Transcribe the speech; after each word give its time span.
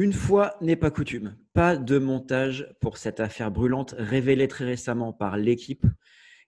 Une 0.00 0.12
fois 0.12 0.54
n'est 0.60 0.76
pas 0.76 0.92
coutume, 0.92 1.36
pas 1.54 1.76
de 1.76 1.98
montage 1.98 2.72
pour 2.80 2.98
cette 2.98 3.18
affaire 3.18 3.50
brûlante 3.50 3.96
révélée 3.98 4.46
très 4.46 4.64
récemment 4.64 5.12
par 5.12 5.36
l'équipe. 5.36 5.84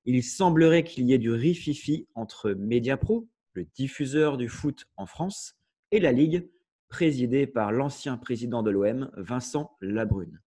Il 0.05 0.23
semblerait 0.23 0.85
qu'il 0.85 1.05
y 1.07 1.15
ait 1.15 1.19
du 1.19 1.33
rififi 1.33 2.07
entre 2.15 2.53
Mediapro, 2.53 3.29
le 3.55 3.65
diffuseur 3.65 4.37
du 4.37 4.49
foot 4.49 4.87
en 4.97 5.05
France, 5.05 5.57
et 5.91 5.99
la 5.99 6.13
Ligue, 6.13 6.49
présidée 6.89 7.49
par 7.49 7.73
l'ancien 7.73 8.17
président 8.19 8.63
de 8.63 8.71
l'OM, 8.71 9.11
Vincent 9.17 9.77
Labrune. 9.81 10.41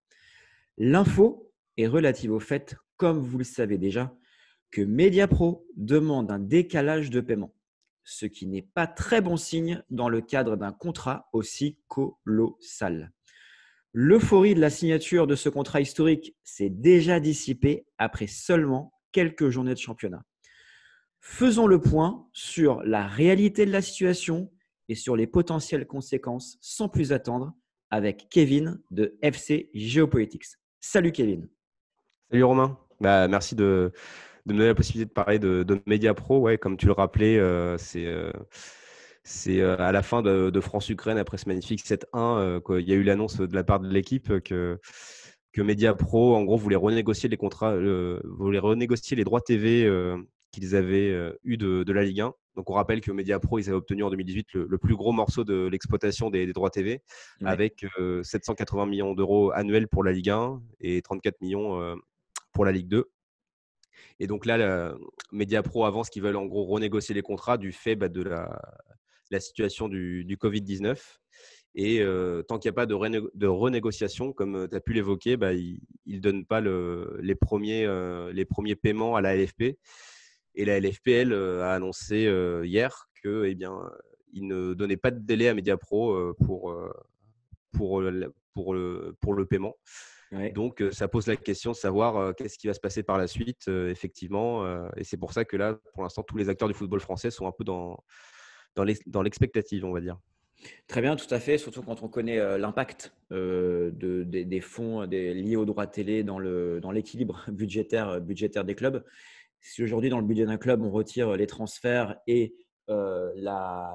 L'info 0.79 1.51
est 1.79 1.89
relative 1.89 2.31
au 2.31 2.39
fait, 2.39 2.77
comme 2.99 3.19
vous 3.19 3.39
le 3.39 3.43
savez 3.43 3.79
déjà, 3.79 4.15
que 4.71 4.81
Mediapro 4.81 5.67
demande 5.77 6.31
un 6.31 6.39
décalage 6.39 7.11
de 7.11 7.21
paiement 7.21 7.53
ce 8.05 8.27
qui 8.27 8.47
n'est 8.47 8.63
pas 8.63 8.87
très 8.87 9.21
bon 9.21 9.37
signe 9.37 9.83
dans 9.91 10.09
le 10.09 10.21
cadre 10.21 10.57
d'un 10.57 10.73
contrat 10.73 11.29
aussi 11.33 11.79
colossal. 11.89 13.13
L'euphorie 13.93 14.55
de 14.55 14.61
la 14.61 14.71
signature 14.71 15.27
de 15.27 15.35
ce 15.35 15.49
contrat 15.49 15.81
historique 15.81 16.35
s'est 16.45 16.71
déjà 16.71 17.21
dissipée 17.21 17.87
après 17.99 18.27
seulement 18.27 18.95
quelques 19.13 19.51
journées 19.51 19.75
de 19.75 19.79
championnat. 19.79 20.23
Faisons 21.21 21.67
le 21.67 21.81
point 21.81 22.27
sur 22.33 22.83
la 22.83 23.07
réalité 23.07 23.67
de 23.67 23.71
la 23.71 23.83
situation 23.83 24.51
et 24.89 24.95
sur 24.95 25.15
les 25.15 25.27
potentielles 25.27 25.87
conséquences 25.87 26.59
sans 26.61 26.89
plus 26.89 27.13
attendre 27.13 27.53
avec 27.91 28.29
Kevin 28.31 28.81
de 28.91 29.19
FC 29.23 29.71
Geopolitics. 29.75 30.47
Salut 30.81 31.13
Kevin. 31.13 31.49
Salut 32.31 32.45
Romain. 32.45 32.79
Bah, 33.01 33.29
merci 33.29 33.55
de, 33.55 33.93
de 34.47 34.53
me 34.53 34.59
donner 34.59 34.69
la 34.69 34.75
possibilité 34.75 35.09
de 35.09 35.13
parler 35.13 35.39
de, 35.39 35.63
de 35.63 35.81
Media 35.87 36.15
Pro. 36.15 36.39
Ouais, 36.39 36.59
comme 36.59 36.77
tu 36.77 36.87
le 36.87 36.93
rappelais, 36.93 37.39
euh, 37.39 37.77
c'est 37.79 38.07
euh, 38.07 38.33
euh, 39.49 39.77
à 39.79 39.93
la 39.93 40.03
fin 40.03 40.23
de, 40.23 40.61
France-Ukraine, 40.61 41.19
après 41.19 41.39
ce 41.39 41.49
magnifique 41.49 41.85
7-1, 41.85 42.61
qu'il 42.63 42.89
y 42.89 42.93
a 42.93 42.97
eu 42.97 43.03
l'annonce 43.03 43.41
de 43.41 43.55
la 43.55 43.65
part 43.65 43.81
de 43.81 43.89
l'équipe 43.89 44.41
que, 44.41 44.81
que 45.53 45.63
Media 45.63 45.95
Pro, 45.95 46.35
en 46.35 46.43
gros, 46.45 46.57
voulait 46.57 46.77
renégocier 46.77 47.29
les 47.29 47.37
contrats, 47.37 47.77
voulait 48.25 48.59
renégocier 48.59 49.17
les 49.17 49.25
droits 49.25 49.41
TV 49.41 49.91
qu'ils 50.51 50.75
avaient 50.77 51.35
eu 51.45 51.57
de, 51.57 51.93
la 51.93 52.03
Ligue 52.03 52.23
1. 52.23 52.35
Donc, 52.57 52.69
on 52.69 52.75
rappelle 52.75 53.01
que 53.01 53.13
Media 53.13 53.39
Pro, 53.39 53.59
ils 53.59 53.69
avaient 53.69 53.79
obtenu 53.79 54.03
en 54.03 54.11
2018 54.11 54.55
le, 54.55 54.79
plus 54.79 54.97
gros 54.97 55.13
morceau 55.13 55.45
de 55.45 55.69
l'exploitation 55.69 56.29
des, 56.29 56.53
droits 56.53 56.71
TV, 56.71 57.01
avec 57.45 57.87
780 58.25 58.87
millions 58.87 59.15
d'euros 59.15 59.53
annuels 59.53 59.87
pour 59.87 60.03
la 60.03 60.11
Ligue 60.11 60.31
1 60.31 60.61
et 60.81 61.01
34 61.01 61.41
millions 61.43 61.97
pour 62.53 62.65
la 62.65 62.73
Ligue 62.73 62.89
2. 62.89 63.09
Et 64.21 64.27
donc 64.27 64.47
là, 64.47 64.95
Mediapro 65.33 65.85
avance 65.85 66.11
qu'ils 66.11 66.23
veulent 66.23 66.37
en 66.37 66.47
gros 66.47 66.65
renégocier 66.65 67.15
les 67.15 67.23
contrats 67.23 67.59
du 67.59 67.73
fait 67.73 67.97
bah, 67.97 68.09
de 68.09 68.23
la, 68.23 69.41
situation 69.41 69.89
du, 69.89 70.37
Covid-19. 70.41 70.99
Et 71.75 72.05
tant 72.47 72.59
qu'il 72.59 72.69
n'y 72.69 72.75
a 72.75 72.77
pas 72.77 72.87
de, 72.87 73.47
renégociation, 73.47 74.33
comme 74.33 74.69
tu 74.69 74.77
as 74.77 74.81
pu 74.81 74.93
l'évoquer, 74.93 75.37
bah, 75.37 75.53
ils 75.55 75.81
ne 76.07 76.19
donnent 76.19 76.45
pas 76.45 76.61
les, 76.61 77.35
premiers, 77.35 77.87
les 78.33 78.45
premiers 78.45 78.77
paiements 78.77 79.17
à 79.17 79.21
la 79.21 79.37
LFP. 79.37 79.79
Et 80.55 80.65
la 80.67 80.79
LFP, 80.79 81.09
elle, 81.09 81.33
a 81.33 81.73
annoncé 81.73 82.31
hier 82.65 83.09
que, 83.23 83.45
eh 83.47 83.57
ne 84.35 84.75
donnaient 84.75 84.97
pas 84.97 85.11
de 85.11 85.19
délai 85.19 85.49
à 85.49 85.55
Mediapro 85.55 86.35
pour, 86.35 86.75
pour, 87.73 88.03
pour, 88.55 88.77
pour 89.21 89.35
le 89.35 89.47
paiement. 89.47 89.77
Donc, 90.55 90.83
ça 90.93 91.09
pose 91.09 91.27
la 91.27 91.37
question 91.37 91.73
de 91.73 91.77
savoir 91.77 92.35
qu'est-ce 92.35 92.57
qui 92.57 92.67
va 92.67 92.73
se 92.73 92.81
passer 92.81 93.03
par 93.03 93.19
la 93.19 93.27
suite, 93.27 93.69
effectivement. 93.69 94.65
et 94.97 95.05
c'est 95.05 95.19
pour 95.19 95.33
ça 95.33 95.45
que 95.45 95.59
là, 95.59 95.79
pour 95.93 96.03
l'instant, 96.03 96.23
tous 96.23 96.39
les 96.39 96.49
acteurs 96.49 96.69
du 96.69 96.75
football 96.75 97.01
français 97.01 97.31
sont 97.31 97.47
un 97.47 97.53
peu 97.53 97.65
dans, 97.65 98.03
dans 98.75 99.23
l'expectative, 99.23 99.85
on 99.85 99.93
va 99.93 100.01
dire. 100.01 100.17
Très 100.87 101.01
bien, 101.01 101.17
tout 101.17 101.33
à 101.35 101.41
fait, 101.41 101.59
surtout 101.59 101.83
quand 101.83 102.03
on 102.03 102.09
connaît 102.09 102.59
l'impact 102.59 103.15
de, 103.31 103.93
des, 104.25 104.61
fonds 104.61 105.07
des, 105.07 105.35
liés 105.35 105.57
aux 105.57 105.65
droits 105.65 105.87
télé 105.87 106.23
dans 106.23 106.39
l'équilibre 106.39 107.45
dans 107.47 107.53
budgétaire, 107.55 108.21
budgétaire 108.21 108.65
des 108.65 108.75
clubs. 108.75 109.05
Si 109.61 109.83
aujourd'hui, 109.83 110.11
dans 110.11 110.19
le 110.19 110.27
budget 110.27 110.45
d'un 110.45 110.57
club, 110.57 110.83
on 110.83 110.91
retire 110.91 111.37
les 111.37 111.47
transferts 111.47 112.17
et 112.27 112.55
euh, 112.89 113.33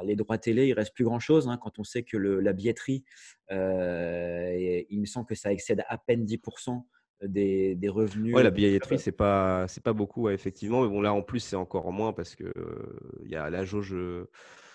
les 0.03 0.16
droits 0.16 0.38
télé, 0.38 0.68
il 0.68 0.74
reste 0.74 0.94
plus 0.94 1.03
grand-chose. 1.03 1.48
Hein, 1.48 1.58
quand 1.62 1.80
on 1.80 1.84
sait 1.84 2.03
que 2.03 2.18
la 2.18 2.53
billetterie, 2.53 3.03
euh, 3.52 4.84
il 4.90 5.00
me 5.00 5.06
semble 5.06 5.25
que 5.25 5.36
ça 5.36 5.52
excède 5.52 5.84
à 5.88 5.98
peine 5.98 6.25
10% 6.25 6.84
des, 7.24 7.75
des, 7.75 7.90
revenus. 7.90 8.36
Oui, 8.36 8.44
la 8.44 8.52
billetterie, 8.52 9.00
c'est 9.00 9.12
pas 9.12 9.68
c'est 9.68 9.84
pas 9.84 9.94
beaucoup, 9.94 10.30
effectivement. 10.30 10.84
Mais 10.84 10.90
bon, 10.90 11.02
là, 11.02 11.14
en 11.14 11.22
plus, 11.22 11.40
c'est 11.40 11.56
encore 11.56 11.92
moins 11.92 12.14
parce 12.14 12.36
que 12.36 12.53
il 13.24 13.31
y 13.31 13.36
a 13.36 13.50
la 13.50 13.66
jauge 13.66 13.96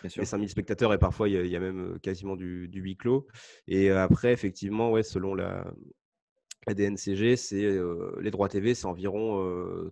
des 0.03 0.09
5000 0.25 0.49
spectateurs 0.49 0.93
et 0.93 0.99
parfois 0.99 1.29
il 1.29 1.47
y, 1.47 1.57
a, 1.57 1.61
même 1.61 1.99
quasiment 2.03 2.35
du, 2.35 2.69
du 2.69 2.81
huis 2.81 2.97
clos. 2.97 3.27
Et 3.69 3.91
après, 3.91 4.33
effectivement, 4.33 4.91
ouais, 4.91 5.05
selon 5.05 5.35
la, 5.35 5.73
la 6.67 6.75
DNCG, 6.75 7.37
c'est 7.37 7.77
les 8.21 8.31
droits 8.31 8.49
TV, 8.49 8.75
c'est 8.75 8.87
environ 8.87 9.43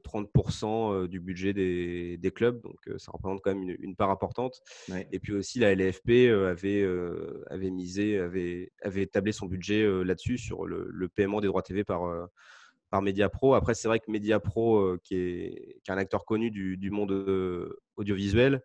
30% 0.05 1.09
du 1.09 1.19
budget 1.19 1.53
des, 1.53 2.33
clubs, 2.35 2.63
donc 2.63 2.79
ça 2.99 3.11
représente 3.13 3.41
quand 3.43 3.55
même 3.55 3.77
une, 3.81 3.97
part 3.97 4.11
importante. 4.11 4.63
Et 5.11 5.19
puis 5.19 5.33
aussi, 5.33 5.59
la 5.59 5.75
LFP 5.75 6.11
avait, 6.31 6.89
avait 7.49 7.71
misé, 7.71 8.19
avait, 8.19 8.71
avait 8.83 9.07
tablé 9.07 9.33
son 9.33 9.47
budget 9.47 9.85
là-dessus 10.05 10.39
sur 10.39 10.65
le, 10.65 11.09
paiement 11.09 11.41
des 11.41 11.49
droits 11.49 11.63
TV 11.63 11.83
par, 11.83 12.29
par 12.89 13.03
Mediapro. 13.03 13.55
Après, 13.55 13.75
c'est 13.75 13.89
vrai 13.89 13.99
que 13.99 14.09
Mediapro, 14.09 14.97
qui, 15.03 15.17
est, 15.17 15.81
qui 15.83 15.91
est 15.91 15.93
un 15.93 15.99
acteur 15.99 16.25
connu 16.25 16.53
du, 16.53 16.77
du 16.77 16.91
monde 16.93 17.13
audiovisuel, 17.97 18.63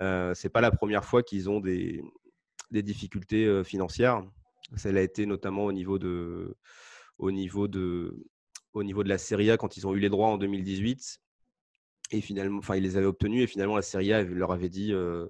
c'est 0.00 0.50
pas 0.50 0.62
la 0.62 0.70
première 0.70 1.04
fois 1.04 1.22
qu'ils 1.22 1.50
ont 1.50 1.60
des, 1.60 2.02
des 2.70 2.82
difficultés 2.82 3.62
financières. 3.62 4.24
Ça 4.76 4.90
l'a 4.90 5.02
été 5.02 5.26
notamment 5.26 5.66
au 5.66 5.72
niveau 5.72 5.98
de 5.98 6.56
au 7.22 7.30
niveau 7.30 7.68
de, 7.68 8.26
au 8.72 8.82
niveau 8.82 9.04
de 9.04 9.08
la 9.08 9.16
Serie 9.16 9.50
A 9.52 9.56
quand 9.56 9.76
ils 9.76 9.86
ont 9.86 9.94
eu 9.94 10.00
les 10.00 10.10
droits 10.10 10.28
en 10.28 10.38
2018. 10.38 11.20
Et 12.10 12.20
finalement, 12.20 12.58
enfin, 12.58 12.76
ils 12.76 12.82
les 12.82 12.96
avaient 12.96 13.06
obtenus 13.06 13.44
et 13.44 13.46
finalement 13.46 13.76
la 13.76 13.82
Serie 13.82 14.12
A 14.12 14.22
leur 14.22 14.50
avait 14.52 14.68
dit 14.68 14.92
euh, 14.92 15.26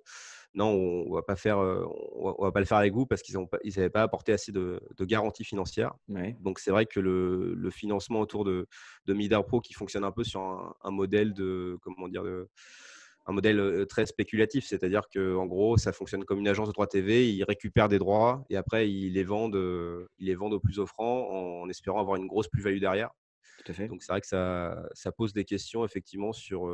non, 0.54 0.68
on 0.70 1.12
va 1.14 1.22
pas 1.22 1.36
faire, 1.36 1.58
euh, 1.58 1.84
on 2.14 2.42
va 2.42 2.50
pas 2.50 2.60
le 2.60 2.66
faire 2.66 2.78
avec 2.78 2.94
vous 2.94 3.06
parce 3.06 3.22
qu'ils 3.22 3.36
n'avaient 3.36 3.90
pas 3.90 4.02
apporté 4.02 4.32
assez 4.32 4.52
de, 4.52 4.80
de 4.96 5.04
garanties 5.04 5.44
financières. 5.44 5.92
Donc 6.40 6.58
c'est 6.58 6.70
vrai 6.70 6.86
que 6.86 6.98
le, 6.98 7.54
le, 7.54 7.70
financement 7.70 8.20
autour 8.20 8.44
de, 8.44 8.66
de 9.06 9.14
Midar 9.14 9.44
Pro 9.44 9.60
qui 9.60 9.74
fonctionne 9.74 10.04
un 10.04 10.12
peu 10.12 10.24
sur 10.24 10.40
un, 10.40 10.74
un 10.82 10.90
modèle 10.90 11.34
de 11.34 11.78
comment 11.82 12.08
dire 12.08 12.24
de 12.24 12.48
un 13.26 13.32
modèle 13.32 13.86
très 13.88 14.06
spéculatif, 14.06 14.66
c'est-à-dire 14.66 15.02
qu'en 15.12 15.46
gros, 15.46 15.76
ça 15.76 15.92
fonctionne 15.92 16.24
comme 16.24 16.40
une 16.40 16.48
agence 16.48 16.68
de 16.68 16.72
droits 16.72 16.86
TV, 16.86 17.30
ils 17.30 17.44
récupèrent 17.44 17.88
des 17.88 17.98
droits 17.98 18.44
et 18.50 18.56
après, 18.56 18.90
ils 18.90 19.12
les 19.12 19.24
vendent, 19.24 20.08
ils 20.18 20.26
les 20.26 20.34
vendent 20.34 20.54
aux 20.54 20.60
plus 20.60 20.78
offrants 20.78 21.62
en 21.62 21.68
espérant 21.68 22.00
avoir 22.00 22.16
une 22.16 22.26
grosse 22.26 22.48
plus-value 22.48 22.80
derrière. 22.80 23.10
Donc, 23.66 24.02
c'est 24.02 24.10
vrai 24.10 24.20
que 24.20 24.26
ça, 24.26 24.88
ça, 24.92 25.12
pose 25.12 25.32
des 25.32 25.44
questions 25.44 25.84
effectivement 25.84 26.32
sur, 26.32 26.68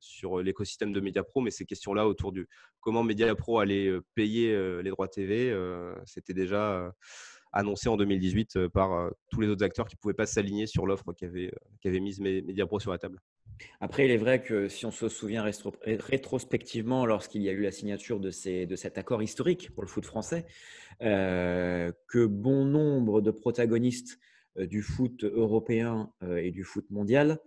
sur 0.00 0.40
l'écosystème 0.40 0.92
de 0.92 1.00
MediaPro, 1.00 1.40
mais 1.40 1.50
ces 1.50 1.64
questions-là 1.64 2.06
autour 2.06 2.32
du 2.32 2.46
comment 2.80 3.02
MediaPro 3.02 3.58
allait 3.58 3.90
payer 4.14 4.82
les 4.82 4.90
droits 4.90 5.08
TV, 5.08 5.56
c'était 6.04 6.34
déjà 6.34 6.92
annoncé 7.52 7.88
en 7.88 7.96
2018 7.96 8.68
par 8.68 9.10
tous 9.30 9.40
les 9.40 9.48
autres 9.48 9.64
acteurs 9.64 9.88
qui 9.88 9.96
ne 9.96 10.00
pouvaient 10.00 10.14
pas 10.14 10.26
s'aligner 10.26 10.66
sur 10.66 10.86
l'offre 10.86 11.12
qu'avait 11.12 11.50
qu 11.82 12.00
mise 12.00 12.20
MediaPro 12.20 12.80
sur 12.80 12.92
la 12.92 12.98
table. 12.98 13.20
Après, 13.80 14.04
il 14.04 14.10
est 14.10 14.16
vrai 14.16 14.42
que 14.42 14.68
si 14.68 14.86
on 14.86 14.90
se 14.90 15.08
souvient 15.08 15.44
rétrospectivement, 15.84 17.06
lorsqu'il 17.06 17.42
y 17.42 17.48
a 17.48 17.52
eu 17.52 17.62
la 17.62 17.72
signature 17.72 18.20
de, 18.20 18.30
ces, 18.30 18.66
de, 18.66 18.76
cet 18.76 18.98
accord 18.98 19.22
historique 19.22 19.70
pour 19.74 19.82
le 19.82 19.88
foot 19.88 20.04
français, 20.04 20.46
euh, 21.02 21.92
que 22.08 22.26
bon 22.26 22.64
nombre 22.64 23.20
de 23.20 23.30
protagonistes 23.30 24.18
euh, 24.58 24.66
du 24.66 24.82
foot 24.82 25.24
européen 25.24 26.12
euh, 26.22 26.36
et 26.36 26.50
du 26.50 26.64
foot 26.64 26.86
mondial 26.90 27.38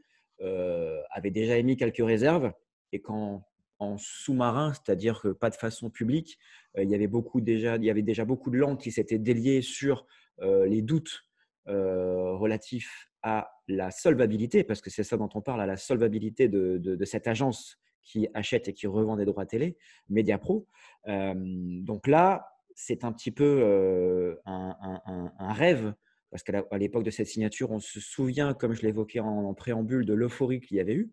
avaient 1.12 1.32
déjà 1.32 1.56
émis 1.56 1.78
quelques 1.78 2.06
réserves 2.06 2.52
et 2.92 3.00
qu'en 3.00 3.46
en 3.84 3.98
sous-marin, 3.98 4.74
c'est-à-dire 4.74 5.22
que 5.22 5.30
pas 5.30 5.50
de 5.50 5.56
façon 5.56 5.90
publique, 5.90 6.38
il, 6.78 6.90
y 6.90 6.96
avait 6.96 7.08
beaucoup 7.08 7.42
déjà, 7.42 7.76
il 7.76 7.84
y 7.84 7.90
avait 7.90 8.02
déjà 8.02 8.26
beaucoup 8.26 8.50
de 8.50 8.58
langues 8.58 8.80
qui 8.80 8.92
s'étaient 8.92 9.20
déliées 9.20 9.62
sur 9.62 10.06
les 10.42 10.82
doutes 10.82 11.24
relatifs 11.68 13.12
à 13.24 13.54
la 13.70 13.90
solvabilité, 13.90 14.64
parce 14.64 14.82
que 14.82 14.90
c'est 14.90 15.04
ça 15.04 15.18
dont 15.18 15.30
on 15.34 15.42
parle, 15.42 15.62
à 15.62 15.66
la 15.66 15.78
solvabilité 15.78 16.50
de, 16.50 17.06
cette 17.06 17.28
agence 17.28 17.80
qui 18.04 18.28
achète 18.34 18.68
et 18.68 18.74
qui 18.74 18.86
revend 18.86 19.16
des 19.16 19.26
droits 19.26 19.46
télé, 19.46 19.78
Mediapro. 20.10 20.68
Euh, 21.08 21.34
donc 21.36 22.06
là, 22.08 22.50
c'est 22.76 23.06
un 23.06 23.14
petit 23.14 23.32
peu 23.32 23.62
euh, 23.64 24.36
un, 24.46 25.54
rêve, 25.54 25.94
parce 26.30 26.44
qu'à 26.44 26.78
l'époque 26.78 27.04
de 27.04 27.12
cette 27.12 27.28
signature, 27.28 27.72
on 27.72 27.80
se 27.80 28.02
souvient, 28.02 28.54
comme 28.54 28.74
je 28.74 28.82
l'évoquais 28.82 29.22
en, 29.22 29.54
préambule, 29.54 30.06
de 30.06 30.14
l'euphorie 30.14 30.60
qu'il 30.60 30.78
y 30.78 30.80
avait 30.82 30.96
eu. 30.96 31.12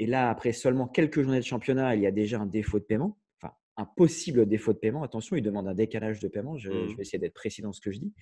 Et 0.00 0.06
là, 0.06 0.30
après 0.30 0.52
seulement 0.52 0.88
quelques 0.88 1.22
journées 1.22 1.40
de 1.40 1.44
championnat, 1.44 1.94
il 1.94 2.00
y 2.00 2.06
a 2.06 2.10
déjà 2.10 2.40
un 2.40 2.46
défaut 2.46 2.78
de 2.78 2.84
paiement 2.84 3.16
un 3.80 3.86
possible 3.86 4.46
défaut 4.46 4.72
de 4.72 4.78
paiement. 4.78 5.02
Attention, 5.02 5.36
il 5.36 5.42
demande 5.42 5.66
un 5.66 5.74
décalage 5.74 6.20
de 6.20 6.28
paiement. 6.28 6.58
Je, 6.58 6.70
mmh. 6.70 6.96
vais 6.96 7.02
essayer 7.02 7.18
d'être 7.18 7.34
précis 7.34 7.62
dans 7.62 7.72
ce 7.72 7.80
que 7.80 7.90
je 7.90 7.98
dis. 7.98 8.12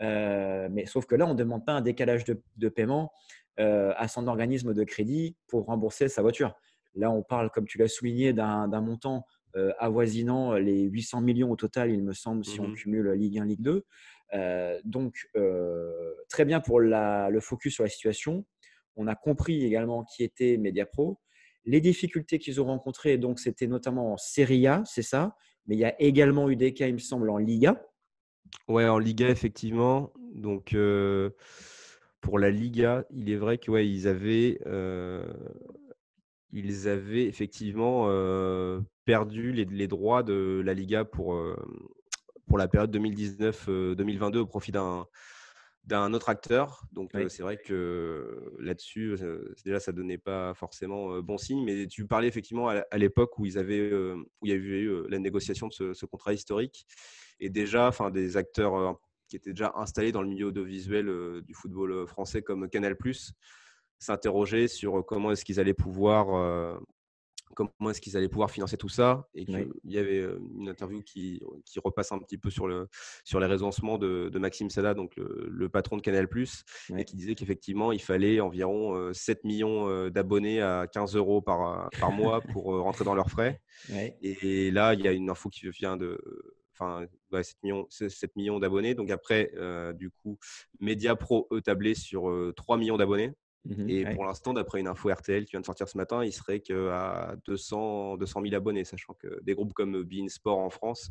Euh, 0.00 0.68
mais 0.70 0.86
sauf 0.86 1.06
que 1.06 1.14
là, 1.14 1.26
on 1.26 1.34
ne 1.34 1.38
demande 1.38 1.66
pas 1.66 1.72
un 1.72 1.82
décalage 1.82 2.24
de, 2.24 2.68
paiement 2.68 3.12
euh, 3.60 3.92
à 3.96 4.08
son 4.08 4.26
organisme 4.26 4.72
de 4.72 4.84
crédit 4.84 5.36
pour 5.48 5.66
rembourser 5.66 6.08
sa 6.08 6.22
voiture. 6.22 6.54
Là, 6.94 7.10
on 7.10 7.22
parle, 7.22 7.50
comme 7.50 7.66
tu 7.66 7.78
l'as 7.78 7.88
souligné, 7.88 8.32
d'un 8.32 8.80
montant 8.80 9.26
avoisinant 9.78 10.54
les 10.54 10.84
800 10.84 11.20
millions 11.20 11.50
au 11.50 11.56
total, 11.56 11.90
il 11.90 12.02
me 12.02 12.14
semble, 12.14 12.42
si 12.42 12.58
on 12.58 12.68
mmh 12.68 12.74
cumule 12.74 13.10
Ligue 13.12 13.38
1, 13.38 13.44
Ligue 13.44 13.60
2. 13.60 13.84
donc, 14.84 15.30
très 16.30 16.46
bien 16.46 16.60
pour 16.60 16.80
le 16.80 17.40
focus 17.40 17.74
sur 17.74 17.84
la 17.84 17.90
situation. 17.90 18.46
On 18.96 19.06
a 19.06 19.14
compris 19.14 19.64
également 19.64 20.04
qui 20.04 20.22
était 20.22 20.56
Mediapro. 20.56 21.18
Les 21.64 21.80
difficultés 21.80 22.38
qu'ils 22.38 22.60
ont 22.60 22.66
rencontrées, 22.66 23.18
donc 23.18 23.38
c'était 23.38 23.66
notamment 23.66 24.12
en 24.12 24.16
Serie 24.16 24.66
A, 24.66 24.82
c'est 24.84 25.02
ça, 25.02 25.36
mais 25.66 25.76
il 25.76 25.78
y 25.78 25.84
a 25.84 26.00
également 26.00 26.50
eu 26.50 26.56
des 26.56 26.74
cas, 26.74 26.88
il 26.88 26.94
me 26.94 26.98
semble, 26.98 27.30
en 27.30 27.38
Liga. 27.38 27.80
Ouais, 28.68 28.86
en 28.88 28.98
Liga, 28.98 29.28
effectivement. 29.28 30.12
Donc, 30.34 30.74
euh, 30.74 31.30
pour 32.20 32.38
la 32.38 32.50
Liga, 32.50 33.04
il 33.10 33.30
est 33.30 33.36
vrai 33.36 33.58
qu'ils 33.58 33.74
ils 33.74 34.08
avaient, 34.08 34.60
euh, 34.66 35.24
avaient 36.52 37.24
effectivement 37.26 38.06
euh, 38.08 38.80
perdu 39.04 39.52
les, 39.52 39.86
droits 39.86 40.22
de 40.22 40.62
la 40.64 40.74
Liga 40.74 41.04
pour, 41.04 41.40
pour 42.46 42.58
la 42.58 42.68
période 42.68 42.94
2019-2022 42.96 44.38
au 44.38 44.46
profit 44.46 44.72
d'un 44.72 45.06
d'un 45.84 46.14
autre 46.14 46.28
acteur. 46.28 46.84
Donc, 46.92 47.10
c'est 47.28 47.42
vrai 47.42 47.56
que 47.56 48.54
là-dessus, 48.58 49.16
déjà, 49.64 49.80
ça 49.80 49.92
donnait 49.92 50.18
pas 50.18 50.54
forcément 50.54 51.20
bon 51.20 51.38
signe. 51.38 51.64
Mais 51.64 51.86
tu 51.86 52.06
parlais 52.06 52.28
effectivement 52.28 52.68
à, 52.68 52.98
l'époque 52.98 53.38
où, 53.38 53.46
ils 53.46 53.58
avaient, 53.58 53.92
où 53.92 54.46
il 54.46 54.50
y 54.50 54.52
avait 54.52 54.62
eu 54.62 55.08
la 55.08 55.18
négociation 55.18 55.68
de 55.68 55.72
ce, 55.72 55.94
ce 55.94 56.06
contrat 56.06 56.32
historique. 56.32 56.86
Et 57.40 57.50
déjà, 57.50 57.88
enfin, 57.88 58.10
des 58.10 58.36
acteurs 58.36 59.00
qui 59.26 59.36
étaient 59.36 59.50
déjà 59.50 59.72
installés 59.76 60.12
dans 60.12 60.22
le 60.22 60.28
milieu 60.28 60.46
audiovisuel 60.46 61.42
du 61.42 61.54
football 61.54 62.06
français 62.06 62.42
comme 62.42 62.68
Canal+, 62.68 62.96
s'interrogeaient 63.98 64.68
sur 64.68 65.04
comment 65.06 65.32
est-ce 65.32 65.44
qu'ils 65.44 65.58
allaient 65.58 65.74
pouvoir 65.74 66.80
comment 67.54 67.90
est-ce 67.90 68.00
qu'ils 68.00 68.16
allaient 68.16 68.28
pouvoir 68.28 68.50
financer 68.50 68.76
tout 68.76 68.88
ça. 68.88 69.28
Et 69.34 69.44
qu'il 69.44 69.70
y 69.84 69.98
avait 69.98 70.24
une 70.58 70.68
interview 70.68 71.02
qui, 71.02 71.42
qui, 71.64 71.78
repasse 71.80 72.12
un 72.12 72.18
petit 72.18 72.38
peu 72.38 72.50
sur, 72.50 72.66
le, 72.66 72.88
sur 73.24 73.40
les 73.40 73.46
raisonnements 73.46 73.98
de, 73.98 74.28
de 74.28 74.38
Maxime 74.38 74.70
Sada, 74.70 74.94
donc 74.94 75.14
le, 75.16 75.68
patron 75.68 75.96
de 75.96 76.02
Canal, 76.02 76.28
et 76.96 77.04
qui 77.04 77.16
disait 77.16 77.34
qu'effectivement, 77.34 77.92
il 77.92 78.00
fallait 78.00 78.40
environ 78.40 79.12
7 79.12 79.44
millions 79.44 80.08
d'abonnés 80.10 80.60
à 80.60 80.86
15 80.86 81.16
euros 81.16 81.40
par, 81.40 81.90
par 81.98 82.12
mois 82.12 82.40
pour 82.52 82.64
rentrer 82.64 83.04
dans 83.04 83.14
leurs 83.14 83.30
frais. 83.30 83.60
Et, 84.22 84.70
là, 84.70 84.94
il 84.94 85.00
y 85.00 85.08
a 85.08 85.12
une 85.12 85.30
info 85.30 85.48
qui 85.48 85.68
vient 85.70 85.96
de. 85.96 86.18
Enfin, 86.74 87.06
7 87.30 87.56
millions, 87.62 87.86
7 87.90 88.36
millions 88.36 88.58
d'abonnés. 88.58 88.94
Donc 88.94 89.10
après, 89.10 89.52
du 89.94 90.10
coup, 90.10 90.38
Mediapro, 90.80 91.48
eux, 91.52 91.60
tablait 91.60 91.94
sur 91.94 92.30
3 92.56 92.76
millions 92.76 92.96
d'abonnés. 92.96 93.32
Mmh 93.64 93.88
et 93.88 94.04
pour 94.14 94.24
l'instant, 94.24 94.52
d'après 94.52 94.80
une 94.80 94.88
info 94.88 95.08
RTL 95.08 95.44
qui 95.44 95.52
vient 95.52 95.60
de 95.60 95.66
sortir 95.66 95.88
ce 95.88 95.96
matin, 95.96 96.24
il 96.24 96.32
serait 96.32 96.60
qu'à 96.60 97.36
200, 97.46 98.16
200 98.16 98.42
000 98.42 98.54
abonnés, 98.54 98.84
sachant 98.84 99.14
que 99.14 99.40
des 99.42 99.54
groupes 99.54 99.72
comme 99.72 100.02
Bein 100.02 100.28
Sport 100.28 100.58
en 100.58 100.70
France, 100.70 101.10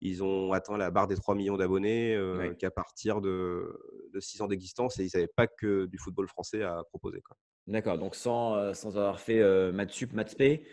ils 0.00 0.22
ont 0.22 0.52
atteint 0.52 0.78
la 0.78 0.90
barre 0.90 1.08
des 1.08 1.16
3 1.16 1.34
millions 1.34 1.56
d'abonnés 1.56 2.14
euh, 2.14 2.54
qu'à 2.54 2.70
partir 2.70 3.20
de, 3.20 3.78
de 4.12 4.20
6 4.20 4.40
ans 4.40 4.48
d'existence 4.48 4.98
et 4.98 5.04
ils 5.04 5.10
n'avaient 5.14 5.32
pas 5.34 5.46
que 5.46 5.86
du 5.86 5.98
football 5.98 6.26
français 6.26 6.62
à 6.62 6.82
proposer. 6.88 7.22
D'accord, 7.66 7.98
donc 7.98 8.14
sans, 8.14 8.56
euh, 8.56 8.72
sans 8.72 8.96
avoir 8.96 9.20
fait 9.20 9.40
euh, 9.40 9.72
Matsup, 9.72 10.14
Matspay, 10.14 10.64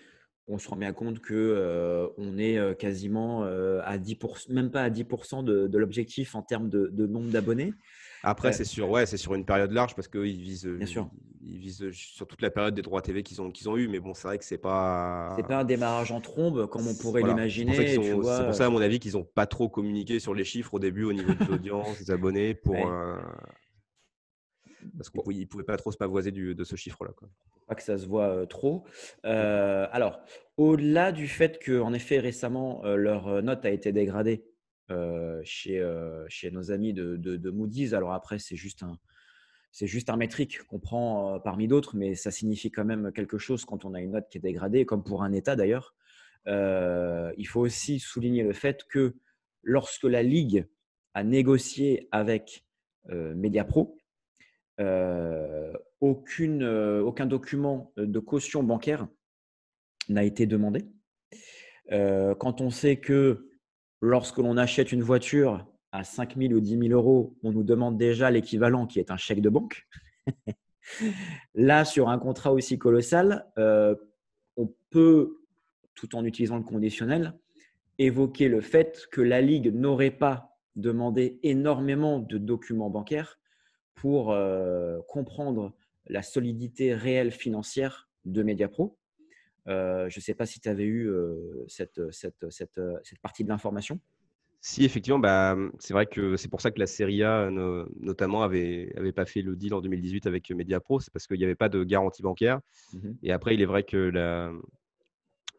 on 0.48 0.58
se 0.58 0.70
rend 0.70 0.78
bien 0.78 0.94
compte 0.94 1.20
que 1.20 2.10
on 2.18 2.38
est 2.38 2.78
quasiment 2.80 3.44
à 3.44 3.98
10%, 3.98 4.54
même 4.54 4.72
pas 4.72 4.84
à 4.84 4.90
10% 4.90 5.44
de, 5.44 5.68
de 5.68 5.78
l'objectif 5.78 6.36
en 6.36 6.42
termes 6.42 6.70
de, 6.70 6.88
de 6.88 7.06
nombre 7.06 7.30
d'abonnés. 7.30 7.74
Après, 8.24 8.54
c'est 8.54 8.66
sur, 8.66 8.90
ouais, 8.90 9.06
sur 9.06 9.34
une 9.34 9.46
période 9.46 9.72
large 9.72 9.96
parce 9.96 10.08
qu'ils 10.08 10.42
visent, 10.42 10.66
Bien 10.66 10.86
sûr. 10.86 11.10
Ils, 11.42 11.60
visent 11.60 11.92
sur 11.92 12.28
toute 12.28 12.42
la 12.42 12.50
période 12.50 12.74
des 12.74 12.82
droits 12.82 13.02
TV 13.02 13.24
qu'ils 13.24 13.42
ont, 13.42 13.52
qu'ils 13.52 13.70
ont 13.70 13.78
eu. 13.78 13.88
Mais 13.88 14.00
bon, 14.00 14.14
c'est 14.14 14.28
vrai 14.28 14.38
que 14.38 14.44
c'est 14.44 14.58
pas. 14.58 15.34
C'est 15.38 15.48
pas 15.48 15.60
un 15.60 15.64
démarrage 15.64 16.12
en 16.12 16.20
trombe 16.20 16.68
comme 16.68 16.88
on 16.88 16.96
pourrait 16.96 17.24
l'imaginer. 17.24 17.88
C'est 17.88 18.12
pour, 18.12 18.26
ça, 18.26 18.66
à 18.66 18.70
mon 18.70 18.82
avis, 18.82 19.00
qu'ils 19.00 19.14
n'ont 19.14 19.24
pas 19.24 19.46
trop 19.46 19.70
communiqué 19.70 20.20
sur 20.20 20.34
les 20.34 20.44
chiffres 20.44 20.74
au 20.74 20.80
début 20.80 21.04
au 21.04 21.14
niveau 21.14 21.34
de 21.34 21.44
l'audience, 21.46 21.98
des 22.00 22.12
abonnés, 22.12 22.54
pour. 22.54 22.76
Euh, 22.76 23.16
parce 24.98 25.10
qu'ils 25.10 25.40
ne 25.40 25.46
pouvaient 25.46 25.64
pas 25.64 25.78
trop 25.78 25.92
se 25.92 25.98
pavoiser 25.98 26.32
du, 26.32 26.56
de 26.56 26.64
ce 26.64 26.76
chiffre-là. 26.76 27.12
Pas 27.68 27.76
que 27.76 27.84
ça 27.84 27.98
se 27.98 28.06
voit 28.06 28.30
euh, 28.30 28.46
trop. 28.46 28.86
Euh, 29.26 29.88
alors, 29.92 30.20
au-delà 30.56 31.12
du 31.12 31.28
fait 31.28 31.60
que, 31.60 31.80
en 31.80 31.94
effet, 31.94 32.20
récemment, 32.20 32.82
leur 32.84 33.42
note 33.42 33.66
a 33.66 33.70
été 33.70 33.92
dégradée 33.92 34.44
chez, 35.44 35.80
euh, 35.80 36.26
chez 36.30 36.52
nos 36.52 36.72
amis 36.72 36.94
de, 36.94 37.16
de, 37.18 37.50
Moody's. 37.50 37.94
Alors 37.94 38.14
après, 38.14 38.40
c'est 38.40 38.56
juste 38.56 38.84
un, 38.84 38.98
c'est 39.72 39.88
juste 39.88 40.10
un 40.10 40.18
métrique 40.18 40.64
qu'on 40.64 40.80
prend 40.80 41.36
euh, 41.36 41.40
parmi 41.40 41.68
d'autres, 41.68 41.96
mais 41.96 42.16
ça 42.16 42.32
signifie 42.32 42.72
quand 42.72 42.86
même 42.86 43.12
quelque 43.12 43.38
chose 43.38 43.66
quand 43.66 43.86
on 43.86 43.94
a 43.94 44.02
une 44.02 44.12
note 44.12 44.28
qui 44.30 44.38
est 44.38 44.42
dégradée, 44.42 44.86
comme 44.86 45.04
pour 45.04 45.24
un 45.24 45.34
État 45.34 45.56
d'ailleurs. 45.56 45.96
il 46.46 47.48
faut 47.48 47.62
aussi 47.62 48.00
souligner 48.00 48.44
le 48.44 48.54
fait 48.54 48.86
que 48.90 49.16
lorsque 49.64 50.06
la 50.06 50.24
Ligue 50.24 50.68
a 51.14 51.24
négocié 51.24 52.08
avec 52.12 52.66
Mediapro, 53.10 53.98
aucune, 56.00 56.64
aucun 56.64 57.26
document 57.26 57.92
de 57.98 58.20
caution 58.20 58.64
bancaire 58.64 59.08
n'a 60.08 60.24
été 60.24 60.46
demandé. 60.46 60.86
quand 61.90 62.62
on 62.62 62.70
sait 62.70 62.98
que 62.98 63.47
lorsque 64.02 64.38
l'on 64.38 64.58
achète 64.58 64.92
une 64.92 65.04
voiture 65.04 65.66
à 65.92 66.04
5 66.04 66.38
000 66.38 66.54
ou 66.54 66.60
10 66.60 66.78
000 66.78 66.90
euros, 66.90 67.36
on 67.44 67.52
nous 67.52 67.64
demande 67.64 67.98
déjà 67.98 68.30
l'équivalent 68.30 68.86
qui 68.86 69.00
est 69.00 69.12
un 69.12 69.18
chèque 69.18 69.42
de 69.42 69.50
banque. 69.50 69.88
Là, 71.56 71.86
sur 71.86 72.10
un 72.10 72.20
contrat 72.20 72.54
aussi 72.54 72.78
colossal, 72.78 73.46
euh, 73.58 73.96
on 74.56 74.74
peut, 74.90 75.38
tout 75.96 76.16
en 76.16 76.26
utilisant 76.26 76.58
le 76.58 76.64
conditionnel, 76.64 77.34
évoquer 77.98 78.48
le 78.48 78.62
fait 78.62 79.08
que 79.12 79.22
la 79.22 79.42
Ligue 79.42 79.74
n'aurait 79.74 80.12
pas 80.12 80.58
demandé 80.76 81.40
énormément 81.44 82.20
de 82.20 82.38
documents 82.38 82.90
bancaires 82.90 83.40
pour 83.96 84.32
euh, 84.32 85.00
comprendre 85.08 85.74
la 86.06 86.22
solidité 86.22 86.94
réelle 86.94 87.32
financière 87.32 88.10
de 88.26 88.44
Mediapro. 88.44 88.97
Euh, 89.68 90.10
je 90.10 90.20
ne 90.20 90.22
sais 90.22 90.34
pas 90.34 90.46
si 90.46 90.60
tu 90.60 90.70
avais 90.70 90.86
eu 90.86 91.10
euh, 91.10 91.66
cette, 91.68 92.12
cette, 92.12 92.50
cette, 92.50 92.78
euh, 92.78 92.98
cette, 93.04 93.20
partie 93.20 93.44
de 93.44 93.50
l'information. 93.50 94.00
Si, 94.62 94.86
effectivement, 94.86 95.20
bah, 95.20 95.56
c'est 95.80 95.94
vrai 95.94 96.08
que 96.08 96.36
c'est 96.36 96.48
pour 96.48 96.62
ça 96.62 96.72
que 96.72 96.80
la 96.80 96.88
Serie 96.88 97.24
A, 97.24 97.50
notamment, 98.00 98.44
avait, 98.44 98.92
avait 98.98 99.12
pas 99.12 99.26
fait 99.26 99.42
le 99.42 99.56
deal 99.56 99.74
en 99.74 99.82
2018 99.82 100.26
avec 100.26 100.50
Mediapro. 100.50 101.00
C'est 101.00 101.12
parce 101.14 101.28
qu'il 101.28 101.38
n'y 101.38 101.44
avait 101.44 101.56
pas 101.56 101.70
de 101.70 101.84
garantie 101.84 102.24
bancaire. 102.24 102.60
Mmh 102.94 103.12
Et 103.24 103.32
après, 103.32 103.54
il 103.54 103.62
est 103.62 103.66
vrai 103.66 103.84
que 103.84 103.98
la, 103.98 104.52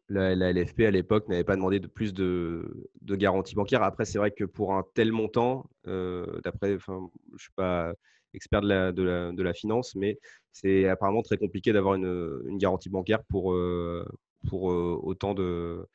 la, 0.08 0.52
LFP 0.52 0.80
à 0.80 0.90
l'époque 0.90 1.28
n'avait 1.28 1.44
pas 1.44 1.54
demandé 1.54 1.78
de 1.78 1.86
plus 1.86 2.12
de, 2.12 2.90
de 3.00 3.16
garantie 3.16 3.54
bancaire. 3.54 3.82
Après, 3.82 4.04
c'est 4.04 4.18
vrai 4.18 4.32
que 4.32 4.44
pour 4.44 4.74
un 4.74 4.84
tel 4.94 5.12
montant, 5.12 5.70
d'après, 5.84 6.76
je 6.78 6.90
ne 6.90 7.38
suis 7.38 7.52
pas 7.54 7.94
expert 8.34 8.60
de 8.60 8.68
la, 8.68 8.92
de 8.92 9.02
la, 9.02 9.32
de 9.32 9.42
la 9.42 9.54
finance, 9.54 9.94
mais 9.94 10.18
c'est 10.52 10.88
apparemment 10.88 11.22
très 11.22 11.36
compliqué 11.36 11.72
d'avoir 11.72 11.94
une, 11.94 12.42
une, 12.46 12.58
garantie 12.58 12.88
bancaire 12.88 13.22
pour, 13.24 13.52
euh, 13.52 14.04
pour 14.48 14.72
euh, 14.72 14.98
autant 15.02 15.34
de. 15.34 15.86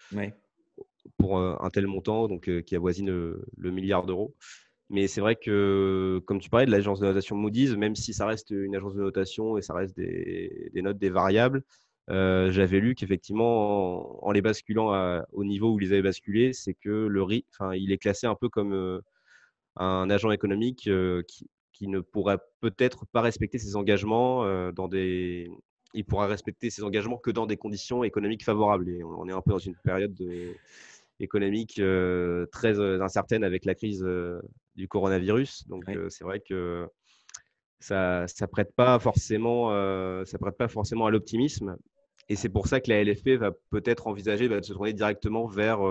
pour 1.17 1.37
euh, 1.37 1.55
un 1.59 1.69
tel 1.69 1.87
montant, 1.87 2.27
donc 2.27 2.49
qui 2.63 2.75
avoisine 2.75 3.09
le, 3.09 3.71
milliard 3.71 4.05
d'euros. 4.05 4.35
Mais 4.89 5.07
c'est 5.07 5.21
vrai 5.21 5.35
que, 5.35 6.21
comme 6.25 6.39
tu 6.39 6.49
parlais 6.49 6.65
de 6.65 6.71
l'agence 6.71 6.99
de 6.99 7.07
notation 7.07 7.35
Moody's, 7.35 7.75
même 7.75 7.95
si 7.95 8.13
ça 8.13 8.25
reste 8.27 8.51
une 8.51 8.75
agence 8.75 8.95
de 8.95 9.01
notation 9.01 9.57
et 9.57 9.61
ça 9.61 9.73
reste 9.73 9.95
des, 9.97 10.69
des 10.73 10.81
notes 10.81 10.99
des 10.99 11.09
variables, 11.09 11.63
j'avais 12.09 12.79
lu 12.79 12.95
qu'effectivement, 12.95 14.25
en, 14.25 14.31
les 14.31 14.41
basculant 14.41 15.23
au 15.31 15.43
niveau 15.43 15.73
où 15.73 15.79
ils 15.79 15.93
avaient 15.93 16.03
basculé, 16.03 16.53
c'est 16.53 16.73
que 16.75 16.89
le 16.89 17.23
enfin, 17.23 17.73
il 17.73 17.91
est 17.91 17.97
classé 17.97 18.27
un 18.27 18.35
peu 18.35 18.49
comme 18.49 19.01
un 19.77 20.09
agent 20.09 20.31
économique 20.31 20.89
qui, 21.27 21.49
qui 21.83 21.89
ne 21.89 21.99
pourra 21.99 22.37
peut-être 22.61 23.05
pas 23.07 23.19
respecter 23.19 23.57
ses 23.57 23.75
engagements 23.75 24.45
euh, 24.45 24.71
dans 24.71 24.87
des. 24.87 25.51
Il 25.93 26.05
pourra 26.05 26.27
respecter 26.27 26.69
ses 26.69 26.81
engagements 26.81 27.17
que 27.17 27.29
dans 27.29 27.45
des 27.45 27.57
conditions 27.57 28.05
économiques 28.05 28.45
favorables. 28.45 28.89
Et 28.89 29.03
on 29.03 29.27
est 29.27 29.33
un 29.33 29.41
peu 29.41 29.51
dans 29.51 29.59
une 29.59 29.75
période 29.83 30.17
économique 31.19 31.77
euh, 31.79 32.45
très 32.53 32.79
incertaine 32.79 33.43
avec 33.43 33.65
la 33.65 33.75
crise 33.75 34.03
du 34.75 34.87
coronavirus. 34.87 35.67
Donc 35.67 35.83
c'est 36.07 36.23
vrai 36.23 36.39
que 36.39 36.87
ça 37.79 38.25
ça 38.27 38.47
prête 38.47 38.73
pas 38.73 38.97
forcément 38.97 39.69
ça 40.25 40.37
prête 40.39 40.57
pas 40.57 40.69
forcément 40.69 41.05
à 41.05 41.11
l'optimisme. 41.11 41.75
Et 42.29 42.37
c'est 42.37 42.49
pour 42.49 42.67
ça 42.67 42.79
que 42.79 42.89
la 42.89 43.03
LFP 43.03 43.31
va 43.31 43.51
peut-être 43.69 44.07
envisager 44.07 44.47
bah, 44.47 44.61
de 44.61 44.65
se 44.65 44.73
tourner 44.73 44.93
directement 44.93 45.45
vers 45.45 45.81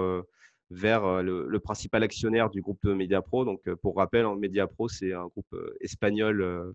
vers 0.73 1.05
euh, 1.05 1.23
le, 1.23 1.61
principal 1.61 2.03
actionnaire 2.03 2.51
du 2.51 2.61
groupe 2.61 2.85
Mediapro. 2.85 3.45
Donc, 3.45 3.61
euh, 3.69 3.77
pour 3.77 3.97
rappel, 3.97 4.25
hein, 4.25 4.37
Mediapro, 4.37 4.89
c'est 4.89 5.13
un 5.13 5.27
groupe 5.27 5.53
euh, 5.53 5.77
espagnol 5.81 6.75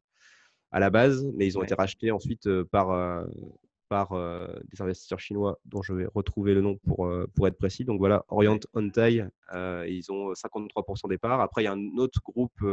à 0.72 0.80
la 0.80 0.90
base, 0.90 1.26
mais 1.36 1.46
ils 1.48 1.58
ont 1.58 1.64
été 1.64 1.74
rachetés 1.74 2.12
ensuite 2.12 2.50
par, 2.64 3.26
par 3.88 4.12
des 4.70 4.82
investisseurs 4.82 5.20
chinois 5.20 5.60
dont 5.64 5.82
je 5.82 5.94
vais 5.94 6.08
retrouver 6.14 6.54
le 6.54 6.62
nom 6.62 6.76
pour, 6.78 7.10
pour 7.34 7.48
être 7.48 7.58
précis. 7.58 7.86
Donc 7.86 8.00
voilà, 8.00 8.26
Orient 8.28 8.60
Ontai, 8.74 9.24
ils 9.54 10.12
ont 10.12 10.34
53% 10.34 11.08
des 11.08 11.18
parts. 11.18 11.40
Après, 11.40 11.62
il 11.62 11.66
y 11.66 11.68
a 11.70 11.72
un 11.72 11.98
autre 11.98 12.20
groupe 12.22 12.66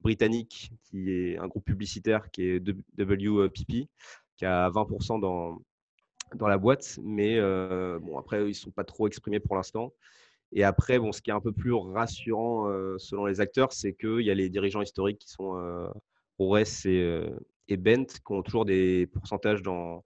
britannique 0.00 0.72
qui 0.82 1.12
est 1.12 1.38
un 1.38 1.46
groupe 1.46 1.64
publicitaire 1.64 2.32
qui 2.32 2.42
est 2.42 2.58
WPP, 2.98 3.88
qui 4.36 4.44
a 4.44 4.68
20% 4.70 5.20
dans, 5.20 5.62
dans 6.34 6.48
la 6.48 6.58
boîte, 6.58 6.98
mais 7.00 7.40
bon, 8.00 8.18
après, 8.18 8.42
ils 8.42 8.48
ne 8.48 8.52
sont 8.54 8.72
pas 8.72 8.84
trop 8.84 9.06
exprimés 9.06 9.38
pour 9.38 9.54
l'instant. 9.54 9.92
Et 10.52 10.64
après, 10.64 10.98
bon, 10.98 11.12
ce 11.12 11.22
qui 11.22 11.30
est 11.30 11.34
un 11.34 11.40
peu 11.40 11.52
plus 11.52 11.72
rassurant 11.72 12.66
selon 12.98 13.26
les 13.26 13.40
acteurs, 13.40 13.72
c'est 13.72 13.94
qu'il 13.94 14.22
y 14.22 14.30
a 14.30 14.34
les 14.34 14.48
dirigeants 14.48 14.82
historiques 14.82 15.18
qui 15.18 15.28
sont 15.28 15.88
Ores 16.38 16.86
et, 16.86 17.24
et 17.68 17.76
Bent, 17.76 18.06
qui 18.06 18.32
ont 18.32 18.42
toujours 18.42 18.64
des 18.64 19.06
pourcentages 19.06 19.62
dans, 19.62 20.02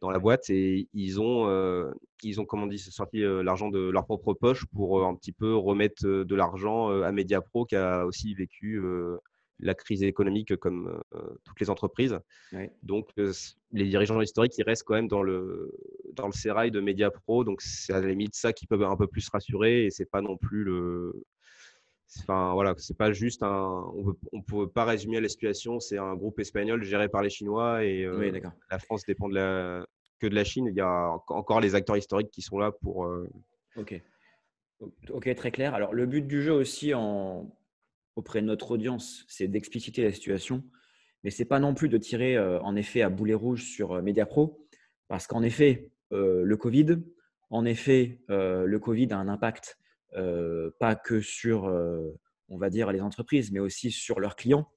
dans 0.00 0.10
la 0.10 0.18
boîte 0.18 0.50
et 0.50 0.88
ils 0.94 1.20
ont, 1.20 1.92
ils 2.22 2.40
ont 2.40 2.44
comment 2.44 2.66
dit, 2.66 2.78
sorti 2.78 3.20
l'argent 3.20 3.68
de 3.68 3.90
leur 3.90 4.04
propre 4.04 4.34
poche 4.34 4.64
pour 4.66 5.04
un 5.06 5.14
petit 5.14 5.32
peu 5.32 5.54
remettre 5.54 6.04
de 6.04 6.34
l'argent 6.34 6.88
à 7.02 7.12
Mediapro 7.12 7.64
qui 7.64 7.76
a 7.76 8.04
aussi 8.04 8.34
vécu 8.34 8.82
la 9.60 9.74
crise 9.74 10.02
économique 10.02 10.56
comme 10.56 11.00
toutes 11.44 11.60
les 11.60 11.70
entreprises. 11.70 12.18
Donc, 12.82 13.10
les 13.16 13.84
dirigeants 13.84 14.20
historiques, 14.20 14.58
ils 14.58 14.64
restent 14.64 14.84
quand 14.84 14.94
même 14.94 15.08
dans 15.08 15.22
le, 15.22 15.72
dans 16.14 16.26
le 16.26 16.32
sérail 16.32 16.70
de 16.70 16.80
Mediapro. 16.80 17.44
Donc, 17.44 17.60
c'est 17.62 17.92
à 17.92 18.00
la 18.00 18.08
limite 18.08 18.34
ça 18.34 18.52
qui 18.52 18.66
peut 18.66 18.84
un 18.84 18.96
peu 18.96 19.06
plus 19.06 19.28
rassurer 19.28 19.86
et 19.86 19.90
c'est 19.90 20.10
pas 20.10 20.20
non 20.20 20.36
plus 20.36 20.64
le. 20.64 21.24
Enfin, 22.20 22.52
voilà, 22.54 22.74
c'est 22.76 22.96
pas 22.96 23.12
juste 23.12 23.42
un. 23.42 23.84
On 24.32 24.38
ne 24.38 24.42
peut 24.42 24.68
pas 24.68 24.84
résumer 24.84 25.20
la 25.20 25.28
situation. 25.28 25.80
C'est 25.80 25.98
un 25.98 26.14
groupe 26.14 26.38
espagnol 26.38 26.82
géré 26.84 27.08
par 27.08 27.22
les 27.22 27.30
Chinois 27.30 27.84
et 27.84 28.06
la 28.70 28.78
France 28.78 29.04
dépend 29.04 29.28
de 29.28 29.34
la, 29.34 29.86
que 30.20 30.26
de 30.26 30.34
la 30.34 30.44
Chine. 30.44 30.66
Il 30.68 30.76
y 30.76 30.80
a 30.80 31.16
encore 31.28 31.60
les 31.60 31.74
acteurs 31.74 31.96
historiques 31.96 32.30
qui 32.30 32.42
sont 32.42 32.58
là 32.58 32.70
pour. 32.70 33.08
Ok. 33.76 34.00
Ok, 35.10 35.34
très 35.34 35.50
clair. 35.50 35.74
Alors, 35.74 35.94
le 35.94 36.06
but 36.06 36.26
du 36.26 36.42
jeu 36.42 36.52
aussi 36.52 36.94
en, 36.94 37.50
auprès 38.16 38.40
de 38.40 38.46
notre 38.46 38.72
audience, 38.72 39.24
c'est 39.28 39.48
d'expliciter 39.48 40.02
la 40.02 40.12
situation, 40.12 40.64
mais 41.22 41.30
ce 41.30 41.42
n'est 41.42 41.46
pas 41.46 41.60
non 41.60 41.74
plus 41.74 41.88
de 41.88 41.98
tirer 41.98 42.36
euh, 42.36 42.60
en 42.60 42.76
effet 42.76 43.02
à 43.02 43.08
boulet 43.08 43.34
rouge 43.34 43.64
sur 43.64 43.92
euh, 43.92 44.02
Mediapro, 44.02 44.66
parce 45.08 45.26
qu'en 45.26 45.42
effet, 45.42 45.90
euh, 45.90 45.93
le 46.14 46.56
Covid, 46.56 46.98
en 47.50 47.64
effet, 47.64 48.20
le 48.28 48.76
Covid 48.78 49.08
a 49.12 49.18
un 49.18 49.28
impact 49.28 49.78
pas 50.78 50.94
que 50.94 51.20
sur, 51.20 51.64
on 52.48 52.56
va 52.56 52.70
dire, 52.70 52.92
les 52.92 53.00
entreprises, 53.00 53.52
mais 53.52 53.60
aussi 53.60 53.90
sur 53.90 54.20
leurs 54.20 54.36
clients, 54.36 54.70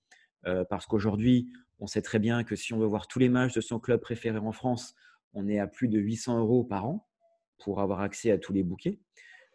parce 0.44 0.86
qu'aujourd'hui, 0.86 1.50
on 1.80 1.88
sait 1.88 2.02
très 2.02 2.20
bien 2.20 2.44
que 2.44 2.56
si 2.56 2.74
on 2.74 2.80
veut 2.80 2.88
voir 2.88 3.08
tous 3.08 3.20
les 3.20 3.30
matchs 3.30 3.54
de 3.54 3.62
son 3.62 3.80
club 3.80 4.02
préféré 4.02 4.40
en 4.40 4.52
France, 4.52 4.96
on 5.34 5.48
est 5.48 5.60
à 5.60 5.68
plus 5.68 5.88
de 5.88 6.00
800 6.00 6.40
euros 6.40 6.64
par 6.64 6.86
an 6.86 7.08
pour 7.60 7.82
avoir 7.82 8.02
accès 8.02 8.32
à 8.32 8.38
tous 8.38 8.54
les 8.54 8.64
bouquets. 8.64 9.00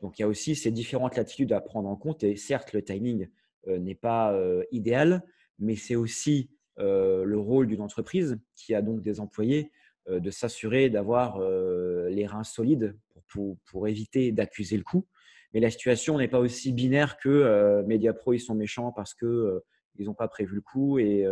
Donc 0.00 0.18
il 0.18 0.22
y 0.22 0.24
a 0.24 0.28
aussi 0.28 0.54
ces 0.54 0.70
différentes 0.70 1.16
latitudes 1.16 1.52
à 1.52 1.60
prendre 1.60 1.88
en 1.88 1.96
compte. 1.96 2.24
Et 2.24 2.36
certes, 2.36 2.72
le 2.72 2.82
timing 2.82 3.28
euh, 3.68 3.78
n'est 3.78 3.94
pas 3.94 4.32
euh, 4.32 4.64
idéal, 4.72 5.22
mais 5.58 5.76
c'est 5.76 5.94
aussi 5.94 6.50
euh, 6.78 7.24
le 7.24 7.38
rôle 7.38 7.66
d'une 7.68 7.80
entreprise 7.80 8.38
qui 8.54 8.74
a 8.74 8.82
donc 8.82 9.02
des 9.02 9.20
employés 9.20 9.70
de 10.08 10.30
s'assurer 10.30 10.90
d'avoir 10.90 11.40
les 11.40 12.26
reins 12.26 12.44
solides 12.44 12.96
pour, 13.28 13.56
pour, 13.66 13.88
éviter 13.88 14.32
d'accuser 14.32 14.76
le 14.76 14.82
coup. 14.82 15.06
Mais 15.54 15.60
la 15.60 15.70
situation 15.70 16.18
n'est 16.18 16.28
pas 16.28 16.40
aussi 16.40 16.72
binaire 16.72 17.18
que 17.18 17.82
Mediapro, 17.86 18.32
ils 18.32 18.40
sont 18.40 18.54
méchants 18.54 18.92
parce 18.92 19.14
qu'ils 19.14 19.60
ils 19.98 20.06
n'ont 20.06 20.14
pas 20.14 20.28
prévu 20.28 20.56
le 20.56 20.60
coup 20.60 20.98
et, 20.98 21.26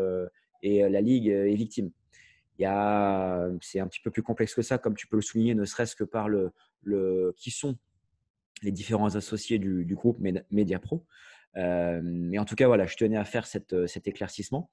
et 0.62 0.89
la 0.89 1.00
Ligue 1.00 1.29
est 1.29 1.55
victime. 1.55 1.91
C'est 2.59 3.81
un 3.81 3.89
petit 3.89 4.00
peu 4.03 4.11
plus 4.11 4.23
complexe 4.23 4.55
que 4.55 4.62
ça, 4.62 4.79
comme 4.79 4.95
tu 4.95 5.07
peux 5.07 5.17
le 5.17 5.23
souligner, 5.23 5.55
ne 5.55 5.65
serait-ce 5.65 5.97
que 5.97 6.05
par 6.05 6.29
le, 6.29 6.53
le, 6.83 7.35
qui 7.37 7.50
sont 7.50 7.77
les 8.62 8.73
différents 8.73 9.15
associés 9.17 9.59
du, 9.59 9.85
du 9.85 9.95
groupe 9.95 10.19
Mediapro. 10.50 11.07
Mais 11.54 12.38
en 12.38 12.45
tout 12.45 12.54
cas, 12.54 12.66
voilà, 12.66 12.87
je 12.87 12.97
tenais 12.97 13.16
à 13.16 13.25
faire 13.25 13.47
cet 13.47 14.07
éclaircissement. 14.07 14.71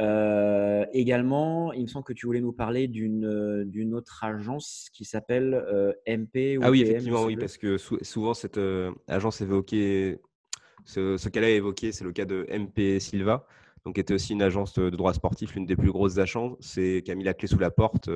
Euh, 0.00 0.86
également, 0.92 1.72
il 1.72 1.82
me 1.82 1.86
semble 1.88 2.04
que 2.04 2.12
tu 2.12 2.26
voulais 2.26 2.40
nous 2.40 2.52
parler 2.52 2.86
d'une 2.86 3.94
autre 3.94 4.22
agence 4.22 4.88
qui 4.92 5.04
s'appelle 5.04 5.64
MP. 6.06 6.58
Ou 6.58 6.60
ah 6.62 6.70
oui, 6.70 6.82
effectivement, 6.82 7.24
oui, 7.24 7.36
parce 7.36 7.56
que 7.56 7.76
souvent 7.78 8.34
cette 8.34 8.60
agence 9.08 9.40
évoquée, 9.40 10.18
ce, 10.84 11.16
ce 11.16 11.28
cas-là 11.28 11.50
évoqué, 11.50 11.92
c'est 11.92 12.04
le 12.04 12.12
cas 12.12 12.24
de 12.24 12.46
MP 12.50 13.00
Silva, 13.00 13.46
donc 13.84 13.96
qui 13.96 14.00
était 14.00 14.14
aussi 14.14 14.32
une 14.32 14.42
agence 14.42 14.74
de, 14.74 14.90
droit 14.90 15.12
sportif, 15.14 15.54
l'une 15.54 15.66
des 15.66 15.76
plus 15.76 15.90
grosses 15.90 16.18
agences, 16.18 16.56
c'est 16.60 17.02
qui 17.04 17.10
a 17.10 17.14
mis 17.14 17.24
la 17.24 17.34
clé 17.34 17.48
sous 17.48 17.58
la 17.58 17.70
porte 17.70 18.08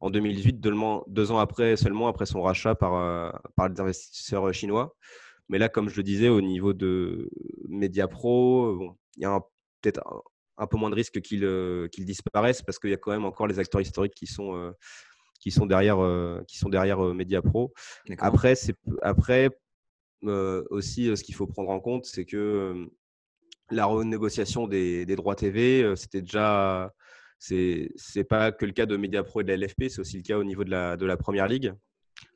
en 0.00 0.10
2018, 0.10 0.60
deux, 0.60 0.74
deux, 1.06 1.30
ans 1.30 1.38
après 1.38 1.76
seulement 1.76 2.08
après 2.08 2.26
son 2.26 2.42
rachat 2.42 2.74
par, 2.74 3.40
par 3.56 3.68
les 3.68 3.80
investisseurs 3.80 4.52
chinois. 4.52 4.94
Mais 5.52 5.58
là, 5.58 5.68
comme 5.68 5.90
je 5.90 5.98
le 5.98 6.02
disais, 6.02 6.30
au 6.30 6.40
niveau 6.40 6.72
de 6.72 7.28
Mediapro, 7.68 8.74
bon, 8.74 8.96
il 9.18 9.22
y 9.24 9.26
a 9.26 9.38
peut-être 9.82 10.00
un, 10.56 10.66
peu 10.66 10.78
moins 10.78 10.88
de 10.88 10.94
risque 10.94 11.20
qu'ils 11.20 11.44
euh, 11.44 11.88
disparaissent 11.98 12.62
parce 12.62 12.78
qu'il 12.78 12.88
y 12.88 12.94
a 12.94 12.96
quand 12.96 13.10
même 13.10 13.26
encore 13.26 13.46
les 13.46 13.58
acteurs 13.58 13.82
historiques 13.82 14.14
qui 14.14 14.26
sont, 14.26 14.56
euh, 14.56 14.72
qui 15.40 15.50
sont 15.50 15.66
derrière, 15.66 16.02
euh, 16.02 16.40
qui 16.48 16.56
sont 16.56 16.70
derrière 16.70 17.00
Mediapro. 17.00 17.74
Après, 18.16 18.54
après 19.02 19.50
aussi, 20.70 21.14
ce 21.14 21.22
qu'il 21.22 21.34
faut 21.34 21.46
prendre 21.46 21.68
en 21.68 21.80
compte, 21.80 22.06
c'est 22.06 22.24
que 22.24 22.88
la 23.70 23.84
renégociation 23.84 24.66
des, 24.66 25.04
des 25.04 25.16
droits 25.16 25.36
TV, 25.36 25.94
c'était 25.96 26.22
déjà. 26.22 26.94
C'est 27.38 28.24
pas 28.26 28.52
que 28.52 28.64
le 28.64 28.72
cas 28.72 28.86
de 28.86 28.96
Mediapro 28.96 29.42
et 29.42 29.44
de 29.44 29.48
la 29.48 29.58
LFP, 29.58 29.90
c'est 29.90 30.00
aussi 30.00 30.16
le 30.16 30.22
cas 30.22 30.38
au 30.38 30.44
niveau 30.44 30.64
de 30.64 30.70
la, 30.70 30.96
de 30.96 31.04
la 31.04 31.18
Première 31.18 31.46
Ligue. 31.46 31.74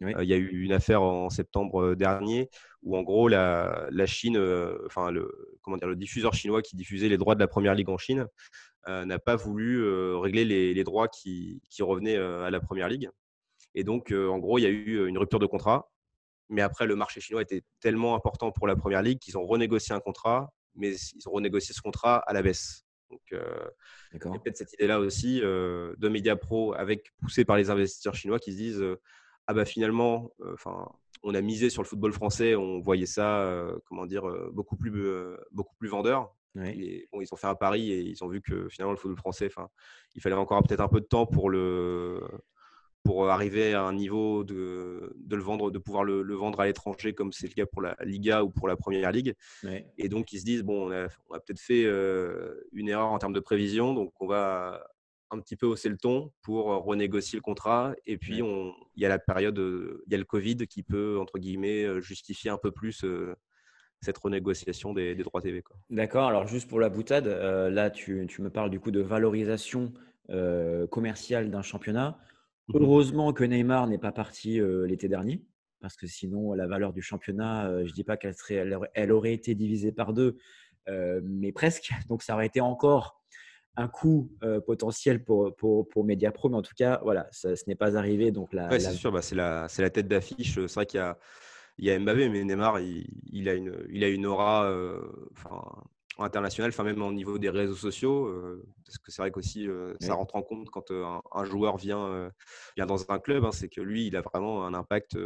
Euh, 0.03 0.23
il 0.23 0.29
y 0.29 0.35
a 0.35 0.37
eu 0.37 0.63
une 0.63 0.73
affaire 0.73 1.03
en 1.03 1.31
septembre 1.31 1.83
euh, 1.83 1.97
dernier 1.97 2.51
où 2.83 2.97
en 2.97 3.03
gros 3.03 3.29
la, 3.29 3.89
Chine, 4.07 4.37
euh, 4.37 4.79
enfin 4.87 5.11
le, 5.11 5.57
comment 5.63 5.77
dire, 5.77 5.89
le 5.89 5.97
diffuseur 5.97 6.35
chinois 6.35 6.63
qui 6.63 6.77
diffusait 6.77 7.09
les 7.09 7.19
droits 7.19 7.35
de 7.35 7.41
la 7.41 7.49
première 7.49 7.75
ligue 7.75 7.89
en 7.89 7.99
Chine 7.99 8.27
n'a 8.89 9.19
pas 9.19 9.35
voulu 9.35 9.83
régler 10.15 10.45
les, 10.45 10.85
droits 10.85 11.09
qui, 11.09 11.61
revenaient 11.81 12.17
à 12.17 12.51
la 12.51 12.61
première 12.61 12.89
ligue. 12.89 13.11
Et 13.75 13.83
donc 13.83 14.13
en 14.13 14.39
gros 14.39 14.59
il 14.59 14.63
y 14.63 14.67
a 14.67 14.69
eu 14.69 15.09
une 15.09 15.19
rupture 15.19 15.41
de 15.41 15.47
contrat. 15.47 15.91
Mais 16.51 16.63
après 16.63 16.87
le 16.87 16.95
marché 16.95 17.21
chinois 17.21 17.43
était 17.43 17.65
tellement 17.81 18.15
important 18.15 18.53
pour 18.53 18.69
la 18.69 18.77
première 18.77 19.03
ligue 19.03 19.19
qu'ils 19.19 19.37
ont 19.37 19.45
renégocié 19.45 19.93
un 19.93 19.99
contrat, 19.99 20.53
mais 20.77 20.95
ils 20.95 21.29
ont 21.29 21.33
renégocié 21.33 21.75
ce 21.75 21.81
contrat 21.81 22.19
à 22.19 22.33
la 22.33 22.43
baisse. 22.43 22.85
Donc, 23.11 23.21
il 23.33 23.37
y 23.37 24.37
a 24.37 24.39
peut-être 24.39 24.57
cette 24.57 24.73
idée-là 24.75 25.01
aussi 25.01 25.41
de 25.41 26.09
Media 26.09 26.37
Pro, 26.37 26.73
avec 26.75 27.11
poussé 27.21 27.45
par 27.45 27.57
les 27.57 27.71
investisseurs 27.71 28.15
chinois 28.15 28.39
qui 28.39 28.53
se 28.53 28.57
disent 28.57 28.85
ah 29.47 29.55
bah 29.55 29.65
finalement, 29.65 30.31
enfin, 30.53 30.89
on 31.23 31.35
a 31.35 31.41
misé 31.41 31.71
sur 31.71 31.83
le 31.83 31.89
football 31.89 32.13
français, 32.13 32.55
on 32.57 32.81
voyait 32.81 33.07
ça, 33.07 33.67
comment 33.87 34.07
dire, 34.07 34.25
beaucoup 34.53 34.77
plus, 34.77 35.11
beaucoup 35.53 35.75
plus 35.77 35.89
vendeur. 35.89 36.35
ils 36.57 37.29
ont 37.31 37.37
fait 37.37 37.47
un 37.47 37.55
pari 37.55 37.93
et 37.93 38.01
ils 38.01 38.25
ont 38.25 38.29
vu 38.29 38.41
que 38.41 38.69
finalement 38.69 38.93
le 38.93 38.99
football 38.99 39.19
français, 39.19 39.47
enfin, 39.47 39.69
il 40.15 40.23
fallait 40.23 40.35
encore 40.35 40.63
peut-être 40.63 40.81
un 40.81 40.89
peu 40.89 41.01
de 41.01 41.07
temps 41.07 41.27
pour 41.27 41.51
le 41.51 42.21
pour 43.07 43.31
arriver 43.31 43.73
à 43.73 43.85
un 43.85 43.93
niveau 43.93 44.43
de, 44.43 45.15
de 45.17 45.37
le 45.37 45.43
vendre, 45.43 45.71
de 45.71 45.79
pouvoir 45.79 46.03
le, 46.03 46.23
vendre 46.35 46.59
à 46.59 46.67
l'étranger, 46.67 47.15
comme 47.15 47.33
c'est 47.33 47.47
le 47.47 47.55
cas 47.55 47.65
pour 47.65 47.81
la 47.81 47.97
Liga 48.03 48.43
ou 48.43 48.51
pour 48.51 48.67
la 48.67 48.77
Première 48.77 49.13
Ligue. 49.13 49.35
Et 49.97 50.09
donc, 50.09 50.33
ils 50.33 50.41
se 50.41 50.45
disent, 50.45 50.65
bon, 50.65 50.89
on 50.89 50.91
a, 50.91 51.05
a 51.05 51.41
peut-être 51.41 51.61
fait 51.61 51.85
une 52.73 52.89
erreur 52.89 53.13
en 53.13 53.19
termes 53.19 53.33
de 53.33 53.41
prévision, 53.41 53.95
donc 53.95 54.13
on 54.21 54.27
va 54.27 54.85
un 55.31 55.41
petit 55.41 55.57
peu 55.57 55.67
hausser 55.67 55.89
le 55.89 55.97
ton 55.97 56.33
pour 56.43 56.73
euh, 56.73 56.79
renégocier 56.79 57.37
le 57.37 57.43
contrat. 57.43 57.95
Et 58.05 58.19
puis, 58.19 58.39
il 58.39 59.03
y 59.03 59.07
a 59.07 59.09
la 59.09 59.19
période, 59.19 59.59
euh, 59.59 60.03
il 60.07 60.13
y 60.13 60.15
a 60.15 60.19
le 60.19 60.25
Covid 60.25 60.67
qui 60.69 60.83
peut, 60.83 61.19
entre 61.21 61.39
guillemets, 61.39 61.85
euh, 61.85 62.01
justifier 62.01 62.51
un 62.51 62.59
peu 62.59 62.71
plus 62.71 63.05
cette 64.01 64.19
renégociation 64.19 64.93
des, 64.93 65.15
droits 65.17 65.41
TV. 65.41 65.65
D'accord. 65.91 66.29
Alors, 66.29 66.47
juste 66.47 66.69
pour 66.69 66.81
la 66.81 66.89
boutade, 66.89 67.27
là, 67.27 67.91
tu, 67.91 68.27
me 68.39 68.51
parles 68.51 68.71
du 68.71 68.79
coup 68.79 68.91
de 68.91 69.01
valorisation 69.01 69.93
commerciale 70.91 71.51
d'un 71.51 71.63
championnat. 71.63 72.19
Mmh 72.69 72.79
Heureusement 72.81 73.33
que 73.33 73.45
Neymar 73.45 73.87
n'est 73.87 73.99
pas 73.99 74.13
parti 74.13 74.61
l'été 74.87 75.09
dernier, 75.09 75.43
parce 75.81 75.97
que 75.97 76.07
sinon, 76.07 76.53
la 76.53 76.67
valeur 76.67 76.93
du 76.93 77.01
championnat, 77.01 77.85
je 77.85 77.89
ne 77.89 77.95
dis 77.95 78.05
pas 78.05 78.17
qu'elle 78.17 78.35
elle 78.95 79.13
aurait 79.13 79.33
été 79.33 79.55
divisée 79.55 79.93
par 79.93 80.13
deux, 80.13 80.37
mais 81.23 81.53
presque. 81.53 81.91
Donc, 82.09 82.23
ça 82.23 82.35
aurait 82.35 82.47
été 82.47 82.61
encore 82.61 83.16
un 83.77 83.89
coût 83.89 84.31
euh, 84.43 84.61
potentiel 84.61 85.23
pour, 85.23 85.55
pour, 85.55 85.89
pour 85.89 86.05
Mediapro, 86.05 86.49
mais 86.49 86.57
en 86.57 86.63
tout 86.63 86.75
cas, 86.75 87.01
voilà, 87.03 87.29
ce 87.31 87.55
n'est 87.67 87.75
pas 87.75 87.97
arrivé. 87.97 88.31
Donc 88.31 88.53
la, 88.53 88.71
c'est 88.79 88.93
sûr, 88.93 89.13
bah, 89.13 89.23
c'est 89.23 89.35
la, 89.35 89.67
la, 89.79 89.91
tête 89.91 90.09
d'affiche. 90.09 90.55
C'est 90.55 90.75
vrai 90.75 90.87
qu'il 90.87 90.99
y 90.99 91.03
a, 91.03 91.19
il 91.79 91.85
y 91.85 91.91
a 91.91 91.99
Mbappé, 91.99 92.29
mais 92.31 92.43
Neymar, 92.43 92.81
il, 92.81 93.49
a, 93.49 93.55
une, 93.55 93.87
il 93.91 94.03
a 94.03 94.09
une 94.09 94.25
aura 94.25 94.65
euh, 94.65 95.01
enfin, 95.33 95.63
internationale, 96.19 96.71
enfin, 96.71 96.85
même 96.85 97.03
au 97.03 97.13
niveau 97.13 97.39
des 97.39 97.51
réseaux 97.51 97.75
sociaux, 97.75 98.27
euh, 98.27 98.67
parce 98.87 98.97
que 98.97 99.13
c'est 99.13 99.21
vrai 99.21 99.31
qu'aussi, 99.31 99.69
ça 100.01 100.15
rentre 100.15 100.37
en 100.37 100.43
compte 100.43 100.71
quand 100.71 100.91
un, 100.91 101.45
joueur 101.45 101.77
vient, 101.77 102.31
vient 102.77 102.87
dans 102.87 103.11
un 103.11 103.19
club, 103.19 103.45
hein, 103.45 103.53
c'est 103.53 103.69
que 103.69 103.83
lui, 103.83 104.07
il 104.07 104.17
a 104.17 104.23
vraiment 104.23 104.67
un 104.67 104.75
impact 104.75 105.19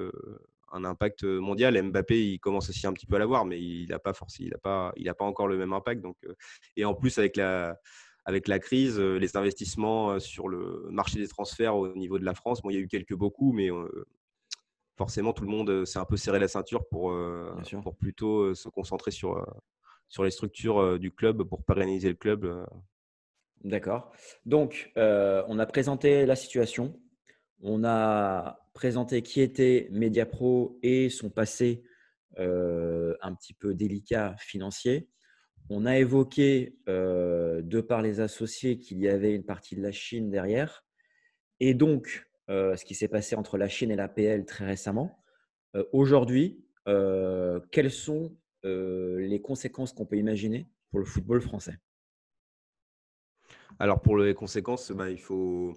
un 0.73 0.85
impact 0.85 1.25
mondial. 1.25 1.83
Mbappé, 1.83 2.33
il 2.35 2.39
commence 2.39 2.71
aussi 2.71 2.87
un 2.87 2.93
petit 2.93 3.07
peu 3.07 3.17
à 3.17 3.19
l'avoir, 3.19 3.45
mais 3.45 3.61
il 3.61 3.89
n'a 3.89 3.99
pas 3.99 4.13
forcément, 4.13 4.47
il 4.47 4.51
n'a 4.53 4.59
pas, 4.59 4.93
il 4.95 5.09
a 5.09 5.15
pas 5.15 5.25
encore 5.25 5.49
le 5.49 5.57
même 5.59 5.73
impact. 5.73 6.01
Donc, 6.01 6.17
et 6.77 6.85
en 6.85 6.95
plus 6.95 7.19
avec 7.19 7.37
la, 7.37 7.77
avec 8.25 8.49
la 8.49 8.59
crise, 8.59 8.99
euh, 8.99 9.19
les 9.19 9.37
investissements 9.37 10.13
euh, 10.13 10.19
sur 10.19 10.49
le 10.49 10.89
marché 10.91 11.19
des 11.19 11.29
transferts 11.29 11.77
au 11.77 11.95
niveau 11.95 12.19
de 12.19 12.25
la 12.25 12.35
France, 12.35 12.63
bon, 12.63 12.71
il 12.71 12.75
y 12.75 12.77
a 12.77 12.81
eu 12.81 12.89
quelques 12.89 13.15
beaucoup, 13.15 13.53
mais 13.53 13.71
euh, 13.71 14.07
forcément, 14.97 15.33
tout 15.33 15.45
le 15.45 15.51
monde 15.51 15.85
s'est 15.85 15.99
un 15.99 16.05
peu 16.05 16.17
serré 16.17 16.39
la 16.39 16.49
ceinture 16.49 16.87
pour, 16.89 17.17
pour 17.83 17.97
plutôt 17.97 18.55
se 18.55 18.69
concentrer 18.69 19.11
sur, 19.11 19.43
sur 20.09 20.25
les 20.25 20.31
structures 20.31 20.99
du 20.99 21.11
club 21.11 21.43
pour 21.45 21.65
pérenniser 21.65 22.11
le 22.11 22.17
club. 22.17 22.67
D'accord. 23.65 24.13
Donc, 24.45 24.93
on 24.97 25.59
a 25.59 25.65
présenté 25.65 26.27
la 26.27 26.37
situation. 26.37 27.01
On 27.63 27.83
a 27.83 28.59
présenté 28.75 29.23
qui 29.23 29.41
était 29.41 29.89
Mediapro 29.91 30.79
et 30.83 31.09
son 31.09 31.31
passé 31.31 31.83
un 32.37 33.35
petit 33.35 33.55
peu 33.55 33.73
délicat 33.73 34.37
financier. 34.37 35.09
On 35.71 35.87
a 35.87 35.99
évoqué, 35.99 36.77
de 36.87 37.81
par 37.81 38.03
les 38.03 38.21
associés, 38.21 38.79
qu'il 38.79 38.99
y 38.99 39.09
avait 39.09 39.35
une 39.35 39.45
partie 39.45 39.77
de 39.77 39.83
la 39.83 39.93
Chine 39.93 40.29
derrière. 40.29 40.85
Et 41.61 41.75
donc, 41.75 42.29
ce 42.49 42.85
qui 42.85 42.95
s'est 42.95 43.09
passé 43.09 43.37
entre 43.37 43.57
la 43.57 43.69
Chine 43.69 43.93
et 43.93 43.97
l'APL 43.97 44.45
très 44.45 44.67
récemment. 44.67 45.23
Aujourd'hui, 45.93 46.65
quelles 47.71 47.93
sont 47.93 48.37
les 48.65 49.41
conséquences 49.43 49.93
qu'on 49.93 50.07
peut 50.07 50.17
imaginer 50.17 50.69
pour 50.91 50.99
le 50.99 51.07
football 51.07 51.41
français? 51.41 51.79
Alors, 53.79 54.03
pour 54.03 54.19
les 54.19 54.35
conséquences, 54.35 54.91
bah, 54.91 55.09
il 55.09 55.21
faut 55.21 55.75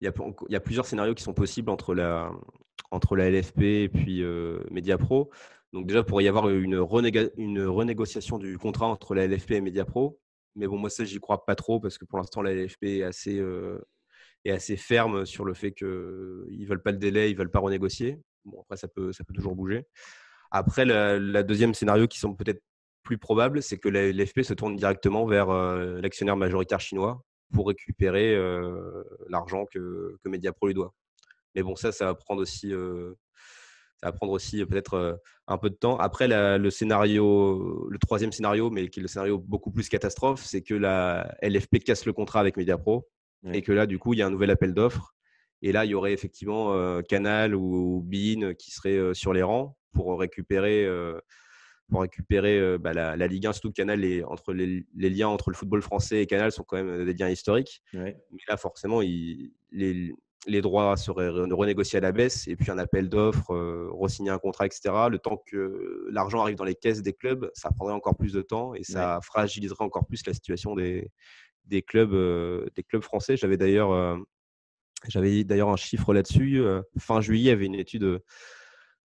y, 0.00 0.06
a, 0.06 0.60
plusieurs 0.60 0.86
scénarios 0.86 1.14
qui 1.14 1.22
sont 1.22 1.34
possibles 1.34 1.70
entre 1.70 1.94
la, 1.94 2.32
entre 2.90 3.16
la 3.16 3.30
LFP 3.30 3.62
et 3.62 3.88
puis 3.88 4.22
euh, 4.22 4.60
Mediapro. 4.70 5.30
Donc 5.72 5.86
déjà, 5.86 6.02
pour 6.02 6.20
y 6.22 6.28
avoir 6.28 6.48
une, 6.48 6.78
renégociation 6.78 8.38
du 8.38 8.58
contrat 8.58 8.86
entre 8.86 9.14
la 9.14 9.26
LFP 9.26 9.52
et 9.52 9.60
Mediapro. 9.60 10.18
Mais 10.54 10.66
bon, 10.66 10.78
moi, 10.78 10.90
ça, 10.90 11.04
j'y 11.04 11.18
crois 11.18 11.44
pas 11.44 11.54
trop 11.54 11.80
parce 11.80 11.98
que 11.98 12.04
pour 12.04 12.18
l'instant, 12.18 12.40
la 12.40 12.54
LFP 12.54 12.84
est 12.84 13.02
assez, 13.02 13.38
euh, 13.38 13.78
est 14.44 14.52
assez 14.52 14.76
ferme 14.76 15.26
sur 15.26 15.44
le 15.44 15.54
fait 15.54 15.72
qu'ils 15.72 15.86
ne 15.86 16.66
veulent 16.66 16.82
pas 16.82 16.92
le 16.92 16.98
délai, 16.98 17.30
ils 17.30 17.34
ne 17.34 17.38
veulent 17.38 17.50
pas 17.50 17.58
renégocier. 17.58 18.18
Bon, 18.44 18.60
après, 18.62 18.76
ça 18.76 18.88
peut, 18.88 19.12
toujours 19.34 19.54
bouger. 19.54 19.84
Après, 20.50 20.84
la, 20.84 21.42
deuxième 21.42 21.74
scénario 21.74 22.06
qui 22.06 22.18
semble 22.18 22.36
peut-être 22.36 22.62
plus 23.02 23.18
probable, 23.18 23.62
c'est 23.62 23.78
que 23.78 23.88
la 23.88 24.10
LFP 24.12 24.42
se 24.42 24.54
tourne 24.54 24.76
directement 24.76 25.26
vers 25.26 25.50
euh, 25.50 26.00
l'actionnaire 26.00 26.36
majoritaire 26.36 26.80
chinois 26.80 27.22
pour 27.52 27.68
récupérer 27.68 28.34
euh, 28.34 29.04
l'argent 29.28 29.66
que, 29.66 30.16
Mediapro 30.24 30.68
lui 30.68 30.74
doit. 30.74 30.94
Mais 31.54 31.62
bon, 31.62 31.76
ça, 31.76 31.92
ça 31.92 32.06
va 32.06 32.14
prendre 32.14 32.42
aussi, 32.42 32.72
ça 33.98 34.08
va 34.08 34.12
prendre 34.12 34.32
aussi 34.32 34.64
peut-être 34.66 34.94
euh, 34.94 35.14
un 35.46 35.58
peu 35.58 35.70
de 35.70 35.74
temps. 35.74 35.96
Après, 35.98 36.28
le 36.28 36.70
scénario, 36.70 37.88
le 37.90 37.98
troisième 37.98 38.32
scénario, 38.32 38.70
mais 38.70 38.88
qui 38.88 39.00
est 39.00 39.02
le 39.02 39.08
scénario 39.08 39.38
beaucoup 39.38 39.70
plus 39.70 39.88
catastrophe, 39.88 40.44
c'est 40.44 40.62
que 40.62 40.74
la 40.74 41.34
LFP 41.42 41.78
casse 41.84 42.06
le 42.06 42.12
contrat 42.12 42.40
avec 42.40 42.56
Mediapro 42.56 43.08
et 43.52 43.62
que 43.62 43.72
là, 43.72 43.86
du 43.86 43.98
coup, 43.98 44.12
il 44.12 44.18
y 44.18 44.22
a 44.22 44.26
un 44.26 44.30
nouvel 44.30 44.50
appel 44.50 44.74
d'offres. 44.74 45.14
Et 45.62 45.72
là, 45.72 45.84
il 45.84 45.92
y 45.92 45.94
aurait 45.94 46.12
effectivement 46.12 47.00
Canal 47.02 47.54
ou, 47.54 48.02
Bein 48.04 48.54
qui 48.54 48.70
seraient 48.72 49.14
sur 49.14 49.32
les 49.32 49.42
rangs 49.42 49.76
pour 49.92 50.18
récupérer 50.18 50.86
pour 51.90 52.00
récupérer 52.00 52.58
euh, 52.58 52.78
bah, 52.78 52.92
la, 52.92 53.26
Ligue 53.26 53.46
1, 53.46 53.52
surtout 53.52 53.72
Canal, 53.72 54.00
les, 54.00 54.24
entre 54.24 54.52
les, 54.52 54.84
liens 54.94 55.28
entre 55.28 55.50
le 55.50 55.56
football 55.56 55.82
français 55.82 56.22
et 56.22 56.26
Canal 56.26 56.52
sont 56.52 56.64
quand 56.64 56.82
même 56.82 57.04
des 57.04 57.14
liens 57.14 57.28
historiques. 57.28 57.82
Mais 57.92 58.16
là, 58.48 58.56
forcément, 58.56 59.00
les, 59.00 60.14
les, 60.46 60.60
droits 60.60 60.96
seraient 60.96 61.28
renégociés 61.28 61.98
à 61.98 62.00
la 62.00 62.12
baisse 62.12 62.48
et 62.48 62.56
puis 62.56 62.70
un 62.70 62.78
appel 62.78 63.08
d'offres, 63.08 63.54
euh, 63.54 63.90
re-signer 63.92 64.30
un 64.30 64.38
contrat, 64.38 64.66
etc. 64.66 64.94
Le 65.10 65.18
temps 65.18 65.42
que 65.46 66.06
l'argent 66.10 66.40
arrive 66.40 66.56
dans 66.56 66.64
les 66.64 66.74
caisses 66.74 67.02
des 67.02 67.12
clubs, 67.12 67.50
ça 67.54 67.70
prendrait 67.70 67.94
encore 67.94 68.16
plus 68.16 68.32
de 68.32 68.42
temps 68.42 68.74
et 68.74 68.82
ça 68.82 69.20
fragiliserait 69.22 69.84
encore 69.84 70.06
plus 70.06 70.26
la 70.26 70.34
situation 70.34 70.74
des, 70.74 71.10
des, 71.64 71.82
clubs, 71.82 72.12
euh, 72.12 72.66
des 72.74 72.82
clubs 72.82 73.02
français. 73.02 73.36
J'avais 73.36 73.56
d'ailleurs 73.56 74.18
j'avais 75.08 75.44
d'ailleurs 75.44 75.68
un 75.68 75.76
chiffre 75.76 76.14
là-dessus. 76.14 76.62
fin 76.98 77.20
juillet, 77.20 77.42
il 77.42 77.48
y 77.48 77.50
avait 77.50 77.66
une 77.66 77.74
étude 77.74 78.20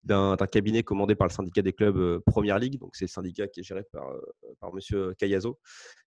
d'un 0.04 0.36
cabinet 0.50 0.82
commandé 0.82 1.14
par 1.14 1.28
le 1.28 1.32
syndicat 1.32 1.62
des 1.62 1.72
clubs 1.72 1.96
euh, 1.96 2.20
Première 2.26 2.58
Ligue. 2.58 2.78
Donc, 2.78 2.96
c'est 2.96 3.04
le 3.04 3.10
syndicat 3.10 3.46
qui 3.46 3.60
est 3.60 3.62
géré 3.62 3.84
par, 3.92 4.08
euh, 4.08 4.20
par 4.60 4.70
M. 4.70 5.14
Cayazo. 5.16 5.58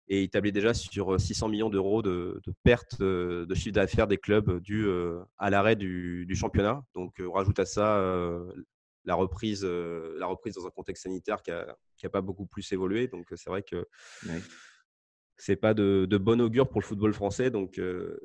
Et 0.10 0.24
il 0.24 0.30
tablait 0.30 0.52
déjà 0.52 0.74
sur 0.74 1.20
600 1.20 1.48
euh, 1.48 1.50
millions 1.50 1.70
d'euros 1.70 2.02
de, 2.02 2.42
de 2.46 2.54
pertes 2.64 3.00
de 3.00 3.54
chiffre 3.56 3.74
d'affaires 3.74 4.08
des 4.08 4.18
clubs 4.18 4.60
dû 4.60 4.88
à 5.38 5.50
l'arrêt 5.50 5.76
du, 5.76 6.36
championnat. 6.36 6.84
Donc, 6.94 7.16
on 7.20 7.32
rajoute 7.32 7.60
à 7.60 7.66
ça 7.66 8.02
la, 9.06 9.16
reprise, 9.16 9.63
la 9.63 10.26
reprise 10.26 10.56
dans 10.56 10.68
un 10.68 10.72
contexte 10.72 11.04
sanitaire 11.04 11.42
qui 11.42 11.52
n'a 11.52 12.10
pas 12.10 12.22
beaucoup 12.22 12.46
plus 12.46 12.70
évolué. 12.74 13.08
Donc, 13.08 13.28
c'est 13.36 13.50
vrai 13.50 13.63
que. 13.63 13.88
c'est 15.38 15.56
pas 15.56 15.74
de, 15.74 16.06
bon 16.18 16.42
augure 16.42 16.70
pour 16.70 16.82
le 16.82 16.86
football 16.86 17.13
français. 17.13 17.50
Donc, 17.50 17.78
le, 17.78 18.20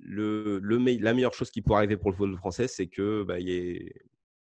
le, 0.00 0.98
la 1.00 1.14
meilleure 1.14 1.34
chose 1.34 1.50
qui 1.50 1.60
pourrait 1.60 1.78
arriver 1.78 1.98
pour 1.98 2.10
le 2.10 2.16
football 2.16 2.38
français, 2.38 2.68
c'est 2.68 2.86
que 2.86 3.22
bah, 3.22 3.38
y 3.38 3.52
ait 3.52 3.92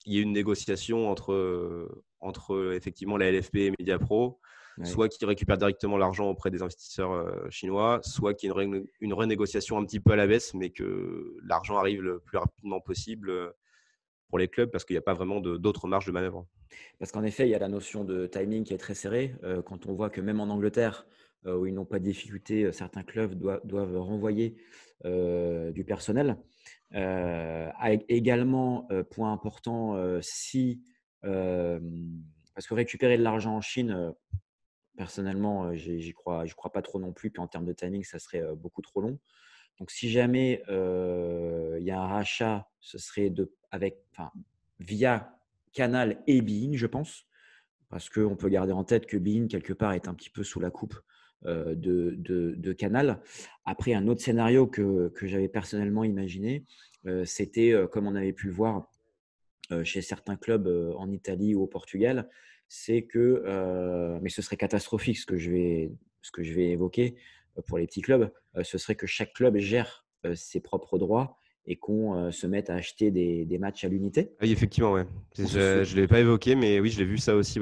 il 0.06 0.14
y 0.14 0.20
ait 0.20 0.22
une 0.22 0.34
négociation 0.34 1.10
entre, 1.10 1.88
entre 2.20 2.74
effectivement 2.74 3.18
la 3.18 3.32
LFP 3.32 3.56
et 3.56 3.72
Mediapro, 3.72 4.40
soit 4.84 5.10
qui 5.10 5.24
récupère 5.26 5.58
directement 5.58 5.98
l'argent 5.98 6.30
auprès 6.30 6.50
des 6.50 6.62
investisseurs 6.62 7.12
euh, 7.12 7.50
chinois, 7.50 8.00
soit 8.04 8.34
qu'il 8.34 8.52
y 8.52 8.60
ait 8.60 8.86
une, 9.02 9.14
renégociation 9.14 9.78
un 9.78 9.86
petit 9.86 10.00
peu 10.00 10.14
à 10.14 10.16
la 10.16 10.28
baisse, 10.28 10.54
mais 10.54 10.72
que 10.72 11.38
l'argent 11.46 11.78
arrive 11.78 12.02
le 12.02 12.20
plus 12.20 12.38
rapidement 12.38 12.80
possible 12.82 13.54
pour 14.30 14.40
les 14.40 14.48
clubs 14.48 14.72
parce 14.72 14.84
qu'il 14.86 14.96
n'y 14.96 15.00
a 15.00 15.04
pas 15.04 15.14
vraiment 15.14 15.40
d'autres 15.40 15.88
marges 15.88 16.06
de 16.06 16.12
manœuvre. 16.12 16.48
Parce 16.98 17.12
qu'en 17.12 17.24
effet, 17.24 17.48
il 17.48 17.52
y 17.52 17.56
a 17.56 17.60
la 17.60 17.68
notion 17.68 18.04
de 18.04 18.26
timing 18.26 18.64
qui 18.64 18.74
est 18.74 18.80
très 18.80 18.96
serrée. 18.96 19.36
quand 19.66 19.86
on 19.86 19.94
voit 19.94 20.10
que 20.10 20.22
même 20.22 20.40
en 20.40 20.50
Angleterre, 20.50 21.06
où 21.46 21.68
ils 21.68 21.74
n'ont 21.74 21.86
pas 21.86 22.00
de 22.00 22.06
difficulté, 22.06 22.72
certains 22.72 23.04
clubs 23.04 23.36
doivent, 23.36 23.62
doivent 23.64 23.98
renvoyer 24.00 24.56
du 25.04 25.84
personnel. 25.86 26.38
Euh, 26.96 27.72
également, 28.08 28.88
euh, 28.92 29.04
point 29.04 29.32
important, 29.32 29.96
euh, 29.96 30.20
si 30.22 30.82
parce 31.22 32.68
que 32.68 32.74
récupérer 32.74 33.18
de 33.18 33.24
l'argent 33.24 33.56
en 33.56 33.62
Chine, 33.62 34.14
personnellement, 34.96 35.74
j'y 35.74 36.14
crois, 36.14 36.46
crois 36.48 36.72
pas 36.72 36.82
trop 36.82 37.00
non 37.00 37.14
plus. 37.14 37.32
qu'en 37.32 37.48
termes 37.48 37.66
de 37.66 37.74
timing, 37.74 38.04
ça 38.04 38.20
serait 38.20 38.44
beaucoup 38.56 38.82
trop 38.82 39.02
long. 39.02 39.20
Donc, 39.80 39.92
si 39.92 40.10
jamais 40.10 40.64
il 40.68 41.84
y 41.84 41.92
a 41.92 42.00
un 42.00 42.08
rachat, 42.08 42.70
ce 42.80 42.98
serait 42.98 43.30
de, 43.30 43.52
avec, 43.72 43.98
enfin, 44.12 44.32
via 44.80 45.38
Canal 45.74 46.22
et 46.28 46.42
Bein, 46.42 46.72
je 46.74 46.86
pense, 46.86 47.26
parce 47.90 48.10
qu'on 48.10 48.36
peut 48.36 48.50
garder 48.50 48.74
en 48.74 48.84
tête 48.84 49.06
que 49.06 49.18
Bein, 49.18 49.48
quelque 49.48 49.74
part, 49.74 49.94
est 49.94 50.08
un 50.08 50.14
petit 50.14 50.30
peu 50.30 50.44
sous 50.44 50.60
la 50.60 50.70
coupe 50.70 50.96
de, 51.44 52.16
de, 52.16 52.74
Canal. 52.74 53.22
Après, 53.66 53.94
un 53.94 54.08
autre 54.08 54.22
scénario 54.22 54.68
que, 54.68 55.10
que 55.10 55.28
j'avais 55.28 55.50
personnellement 55.50 56.04
imaginé, 56.04 56.66
c'était, 57.26 57.74
comme 57.92 58.08
on 58.08 58.16
avait 58.16 58.34
pu 58.34 58.48
le 58.48 58.54
voir 58.54 58.90
chez 59.84 60.02
certains 60.02 60.36
clubs 60.36 60.68
en 60.98 61.10
Italie 61.12 61.56
ou 61.56 61.64
au 61.64 61.68
Portugal, 61.68 62.30
c'est 62.68 63.04
que, 63.04 64.20
mais 64.22 64.30
ce 64.30 64.42
serait 64.42 64.58
catastrophique 64.58 65.18
ce 65.18 65.26
que 65.26 65.38
je 65.38 65.52
vais, 65.52 65.92
ce 66.22 66.32
que 66.32 66.44
je 66.44 66.54
vais 66.54 66.70
évoquer 66.70 67.16
pour 67.68 67.78
les 67.78 67.86
petits 67.86 68.02
clubs, 68.02 68.32
ce 68.62 68.78
serait 68.78 68.96
que 68.96 69.08
chaque 69.08 69.34
club 69.34 69.58
gère 69.58 70.06
ses 70.34 70.60
propres 70.60 70.98
droits 70.98 71.38
et 71.66 71.78
qu'on 71.78 72.32
se 72.32 72.46
mette 72.48 72.70
à 72.70 72.76
acheter 72.76 73.12
des, 73.12 73.46
des 73.46 73.58
matchs 73.58 73.86
à 73.86 73.88
l'unité. 73.88 74.32
Oui, 74.42 74.52
effectivement, 74.52 74.94
ouais. 74.94 75.06
Je 75.38 75.80
ne 75.80 75.96
l'ai 75.96 76.08
pas 76.08 76.20
évoqué, 76.20 76.56
mais 76.56 76.80
oui, 76.80 76.90
je 76.90 77.00
l'ai 77.00 77.06
vu 77.06 77.18
ça 77.18 77.36
aussi, 77.36 77.60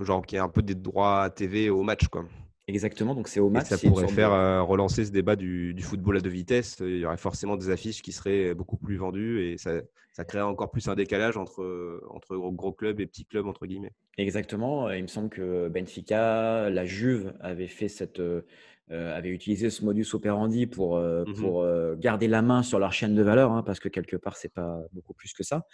genre 0.00 0.24
qu'il 0.24 0.36
y 0.36 0.38
a 0.38 0.44
un 0.44 0.48
peu 0.48 0.62
des 0.62 0.74
droits 0.74 1.22
à 1.22 1.30
TV 1.30 1.70
au 1.70 1.82
match. 1.82 2.06
Quoi. 2.08 2.26
Exactement, 2.70 3.16
donc 3.16 3.26
c'est 3.26 3.40
au 3.40 3.50
match. 3.50 3.66
ça 3.66 3.78
pourrait 3.78 4.06
faire 4.06 4.32
euh, 4.32 4.62
relancer 4.62 5.04
ce 5.04 5.10
débat 5.10 5.34
du, 5.34 5.74
football 5.80 6.18
à 6.18 6.20
deux 6.20 6.30
vitesses. 6.30 6.76
Il 6.80 6.98
y 6.98 7.04
aurait 7.04 7.16
forcément 7.16 7.56
des 7.56 7.68
affiches 7.68 8.00
qui 8.00 8.12
seraient 8.12 8.54
beaucoup 8.54 8.76
plus 8.76 8.96
vendues 8.96 9.44
et 9.44 9.58
ça, 9.58 9.80
ça 10.12 10.24
créerait 10.24 10.46
encore 10.46 10.70
plus 10.70 10.86
un 10.88 10.94
décalage 10.94 11.36
entre, 11.36 12.00
entre 12.10 12.36
gros 12.36 12.72
clubs 12.72 13.00
et 13.00 13.06
petits 13.06 13.24
clubs, 13.24 13.46
entre 13.46 13.66
guillemets. 13.66 13.92
Exactement. 14.18 14.88
Il 14.92 15.02
me 15.02 15.08
semble 15.08 15.30
que 15.30 15.68
Benfica, 15.68 16.70
la 16.70 16.84
Juve 16.84 17.34
avait 17.40 17.66
fait 17.66 17.88
cette. 17.88 18.20
Euh, 18.20 18.42
avait 18.90 19.28
utilisé 19.28 19.70
ce 19.70 19.84
modus 19.84 20.06
operandi 20.14 20.66
pour, 20.66 20.96
euh, 20.96 21.22
mmh 21.24 21.34
pour 21.34 21.64
garder 21.96 22.26
la 22.26 22.42
main 22.42 22.64
sur 22.64 22.80
leur 22.80 22.92
chaîne 22.92 23.14
de 23.14 23.22
valeur, 23.22 23.52
hein, 23.52 23.62
parce 23.62 23.78
que 23.78 23.88
quelque 23.88 24.16
part, 24.16 24.36
c'est 24.36 24.52
pas 24.52 24.80
beaucoup 24.92 25.14
plus 25.14 25.32
que 25.32 25.44
ça. 25.44 25.66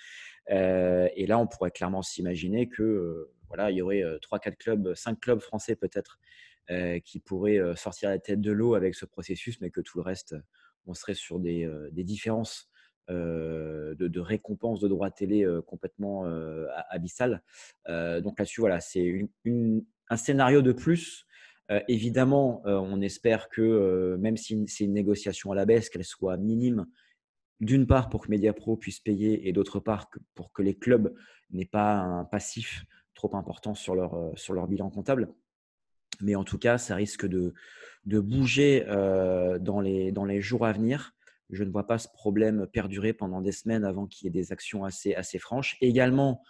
et 0.49 1.27
là, 1.27 1.39
on 1.39 1.47
pourrait 1.47 1.71
clairement 1.71 2.03
s'imaginer 2.03 2.69
que 2.69 3.31
voilà, 3.49 3.71
il 3.71 3.77
y 3.77 3.83
aurait 3.83 4.03
trois, 4.21 4.39
quatre 4.39 4.59
clubs, 4.59 4.95
cinq 4.95 5.21
clubs 5.21 5.41
français 5.41 5.77
peut-être 5.77 6.19
euh, 6.19 6.56
qui 7.05 7.21
pourrait 7.21 7.59
euh, 7.59 7.77
sortir 7.77 8.11
la 8.11 8.19
tête 8.19 8.41
de 8.41 8.53
l'eau 8.53 8.75
avec 8.75 8.95
ce 8.95 9.05
processus, 9.05 9.61
mais 9.61 9.71
que 9.71 9.81
tout 9.81 9.99
le 9.99 10.03
reste, 10.03 10.35
on 10.87 10.95
serait 10.95 11.15
sur 11.15 11.39
des, 11.39 11.65
euh, 11.65 11.89
différences 11.93 12.69
de, 13.09 13.95
de, 13.99 14.21
récompenses 14.21 14.81
de 14.81 14.89
droits 14.89 15.13
télé 15.13 15.47
complètement 15.65 16.25
abyssales. 16.91 17.41
donc 17.87 18.37
là-dessus, 18.37 18.61
voilà, 18.61 18.81
c'est 18.81 19.29
un 19.45 20.17
scénario 20.17 20.61
de 20.61 20.73
plus. 20.73 21.25
évidemment, 21.87 22.63
on 22.65 23.01
espère 23.01 23.49
que 23.49 24.17
même 24.19 24.37
si 24.37 24.67
c'est 24.67 24.83
une 24.83 24.93
négociation 24.93 25.53
à 25.53 25.55
la 25.55 25.67
baisse, 25.67 25.89
qu'elle 25.89 26.03
soit 26.03 26.37
minime, 26.37 26.87
d'une 27.61 27.87
part 27.87 28.09
pour 28.09 28.23
que 28.23 28.31
Mediapro 28.33 28.77
puisse 28.77 28.99
payer 28.99 29.49
et 29.49 29.53
d'autre 29.53 29.79
part 29.79 30.11
pour 30.35 30.51
que 30.51 30.63
les 30.63 30.75
clubs 30.77 31.15
n'aient 31.53 31.65
pas 31.65 31.95
un 31.99 32.25
passif 32.25 32.87
trop 33.15 33.37
important 33.37 33.77
sur 33.77 33.95
leur 33.95 34.67
bilan 34.67 34.91
comptable. 34.91 35.33
Mais 36.21 36.35
en 36.35 36.45
tout 36.45 36.59
cas, 36.59 36.79
ça 36.79 36.95
risque 36.95 37.27
de, 37.27 37.55
de 38.07 38.21
bouger 38.21 38.85
euh, 38.89 39.59
dans, 39.59 39.81
les, 39.81 40.13
dans 40.13 40.25
les 40.25 40.41
jours 40.41 40.65
à 40.65 40.73
venir. 40.73 41.13
Je 41.51 41.65
ne 41.65 41.71
vois 41.71 41.87
pas 41.87 41.99
ce 41.99 42.09
problème 42.09 42.67
perdurer 42.67 43.13
pendant 43.13 43.41
des 43.41 43.53
semaines 43.53 43.85
avant 43.85 44.07
qu'il 44.07 44.27
y 44.27 44.29
ait 44.29 44.43
des 44.43 44.53
actions 44.53 44.85
assez, 44.85 45.15
assez 45.15 45.39
franches. 45.39 45.77
Également, 45.81 46.43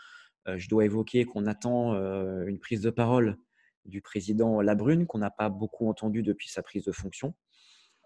euh, 0.49 0.59
je 0.59 0.69
dois 0.69 0.85
évoquer 0.85 1.25
qu'on 1.25 1.47
attend 1.47 1.95
euh, 1.95 2.47
une 2.47 2.59
prise 2.59 2.83
de 2.83 2.91
parole 2.91 3.39
du 3.85 4.01
président 4.01 4.61
Labrune, 4.61 5.07
qu'on 5.07 5.19
n'a 5.19 5.31
pas 5.31 5.49
beaucoup 5.49 5.89
entendu 5.89 6.23
depuis 6.23 6.49
sa 6.49 6.63
prise 6.63 6.85
de 6.85 6.93
fonction. 6.93 7.35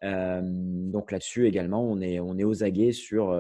donc 0.03 1.11
là-dessus 1.11 1.46
également, 1.46 1.83
on 1.85 2.01
est, 2.01 2.20
on 2.20 2.37
est 2.38 2.44
aux 2.44 2.62
aguets 2.64 2.92
sur 2.92 3.35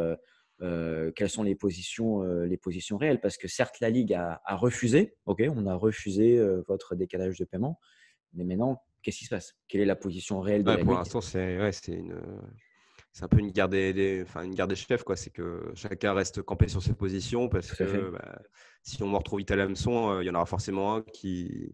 quelles 0.58 1.28
sont 1.28 1.42
les 1.42 1.54
positions, 1.54 2.22
les 2.22 2.56
positions 2.56 2.96
réelles. 2.96 3.20
Parce 3.20 3.36
que 3.36 3.46
certes, 3.46 3.78
la 3.80 3.90
Ligue 3.90 4.14
a, 4.14 4.40
refusé, 4.56 5.16
ok, 5.26 5.42
on 5.54 5.66
a 5.66 5.74
refusé 5.74 6.42
votre 6.66 6.94
décalage 6.94 7.38
de 7.38 7.44
paiement, 7.44 7.78
mais 8.34 8.44
maintenant, 8.44 8.82
qu'est-ce 9.02 9.18
qui 9.18 9.24
se 9.24 9.30
passe? 9.30 9.56
Quelle 9.68 9.80
est 9.80 9.86
la 9.86 9.96
position 9.96 10.40
réelle 10.40 10.64
de 10.64 10.70
la 10.70 10.78
Pour 10.78 10.94
l'instant, 10.94 11.20
c'est 11.20 11.58
ouais, 11.58 11.70
une 11.88 12.20
c'est 13.12 13.24
un 13.24 13.28
peu 13.28 13.38
une 13.38 13.50
garde 13.50 13.72
des, 13.72 14.22
enfin, 14.22 14.44
une 14.44 14.54
garde 14.54 14.70
des 14.70 14.76
chefs, 14.76 15.02
quoi. 15.02 15.16
C'est 15.16 15.30
que 15.30 15.72
chacun 15.74 16.12
reste 16.12 16.42
campé 16.42 16.68
sur 16.68 16.82
ses 16.82 16.94
positions 16.94 17.48
parce 17.48 17.72
que 17.72 18.10
bah, 18.10 18.40
si 18.82 19.02
on 19.02 19.08
mord 19.08 19.24
trop 19.24 19.38
vite 19.38 19.50
à 19.50 19.56
l'hameçon, 19.56 20.10
euh, 20.10 20.22
il 20.22 20.26
y 20.26 20.30
en 20.30 20.34
aura 20.34 20.46
forcément 20.46 20.94
un 20.94 21.02
qui. 21.02 21.72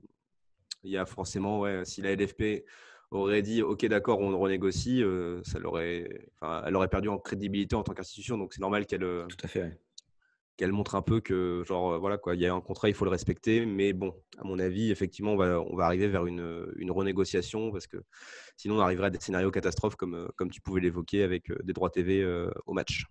Il 0.83 0.91
y 0.91 0.97
a 0.97 1.05
forcément, 1.05 1.61
ouais, 1.61 1.85
si 1.85 2.01
la 2.01 2.15
LFP 2.15 2.65
aurait 3.11 3.43
dit 3.43 3.63
OK, 3.63 3.85
d'accord, 3.87 4.21
on 4.21 4.39
renégocie, 4.39 5.03
euh, 5.03 5.43
ça 5.43 5.59
l'aurait, 5.59 6.29
enfin, 6.41 6.63
elle 6.67 6.77
aurait 6.77 6.89
perdu 6.89 7.09
en 7.09 7.19
crédibilité 7.19 7.77
en 7.77 7.83
tant 7.83 7.93
qu'institution. 7.93 8.39
Donc 8.39 8.55
c'est 8.55 8.61
normal 8.61 8.87
qu'elle. 8.87 9.05
Euh, 9.05 9.27
Tout 9.27 9.37
à 9.45 9.49
fait 9.49 9.79
qu'elle 10.57 10.73
montre 10.73 10.95
un 10.95 11.03
peu 11.03 11.21
que, 11.21 11.63
genre, 11.67 11.93
euh, 11.93 11.99
voilà, 11.99 12.17
quoi, 12.19 12.35
il 12.35 12.41
y 12.41 12.47
a 12.47 12.55
un 12.55 12.61
contrat, 12.61 12.89
il 12.89 12.95
faut 12.95 13.05
le 13.05 13.11
respecter. 13.11 13.67
Mais 13.67 13.93
bon, 13.93 14.15
à 14.39 14.45
mon 14.45 14.59
avis, 14.59 14.91
effectivement, 14.91 15.33
on 15.33 15.77
va, 15.77 15.85
arriver 15.85 16.09
vers 16.09 16.27
une, 16.27 16.73
une 16.77 16.91
renégociation 16.91 17.71
parce 17.71 17.87
que 17.87 17.99
sinon, 18.57 18.77
on 18.77 18.81
arriverait 18.81 19.09
à 19.09 19.11
des 19.11 19.21
scénarios 19.21 19.51
catastrophes 19.51 19.97
comme, 19.97 20.15
euh, 20.15 20.29
comme 20.37 20.51
tu 20.51 20.61
pouvais 20.61 20.81
l'évoquer 20.81 21.23
avec 21.23 21.51
euh, 21.51 21.59
des 21.63 21.73
droits 21.73 21.91
TV 21.91 22.27
au 22.67 22.73
match. 22.73 23.05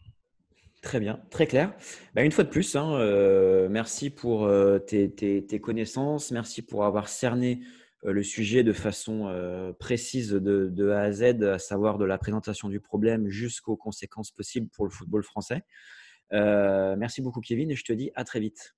Très 0.82 1.00
bien, 1.00 1.20
très 1.32 1.48
clair. 1.48 1.74
Bah, 2.14 2.24
une 2.24 2.32
fois 2.32 2.44
de 2.44 2.50
plus, 2.50 2.76
hein, 2.76 3.68
merci 3.70 4.10
pour 4.10 4.50
tes, 4.86 5.60
connaissances, 5.62 6.32
merci 6.32 6.62
pour 6.62 6.86
avoir 6.86 7.10
cerné 7.10 7.62
le 8.04 8.22
sujet 8.22 8.64
de 8.64 8.74
façon 8.74 9.74
précise 9.80 10.30
de, 10.32 10.90
A 10.90 11.02
à 11.02 11.12
Z, 11.12 11.44
à 11.44 11.58
savoir 11.58 11.98
de 11.98 12.06
la 12.06 12.20
présentation 12.20 12.70
du 12.70 12.80
problème 12.80 13.30
jusqu'aux 13.30 13.78
conséquences 13.78 14.32
possibles 14.32 14.70
pour 14.76 14.86
le 14.86 14.92
football 14.92 15.24
français. 15.24 15.64
Euh, 16.34 16.96
merci 16.98 17.22
beaucoup, 17.22 17.42
Kevin, 17.42 17.72
et 17.72 17.76
je 17.76 17.84
te 17.84 17.94
dis 17.94 18.12
à 18.16 18.24
très 18.24 18.40
vite. 18.40 18.76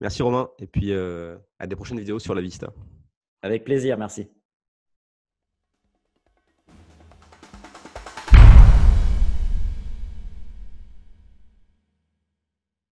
Merci, 0.00 0.22
Romain, 0.22 0.50
et 0.58 0.66
puis 0.66 0.92
euh, 0.92 1.38
à 1.58 1.66
des 1.66 1.76
prochaines 1.76 1.98
vidéos 1.98 2.18
sur 2.18 2.34
la 2.34 2.40
Vista. 2.40 2.72
Avec 3.42 3.64
plaisir, 3.64 3.98
merci. 3.98 4.28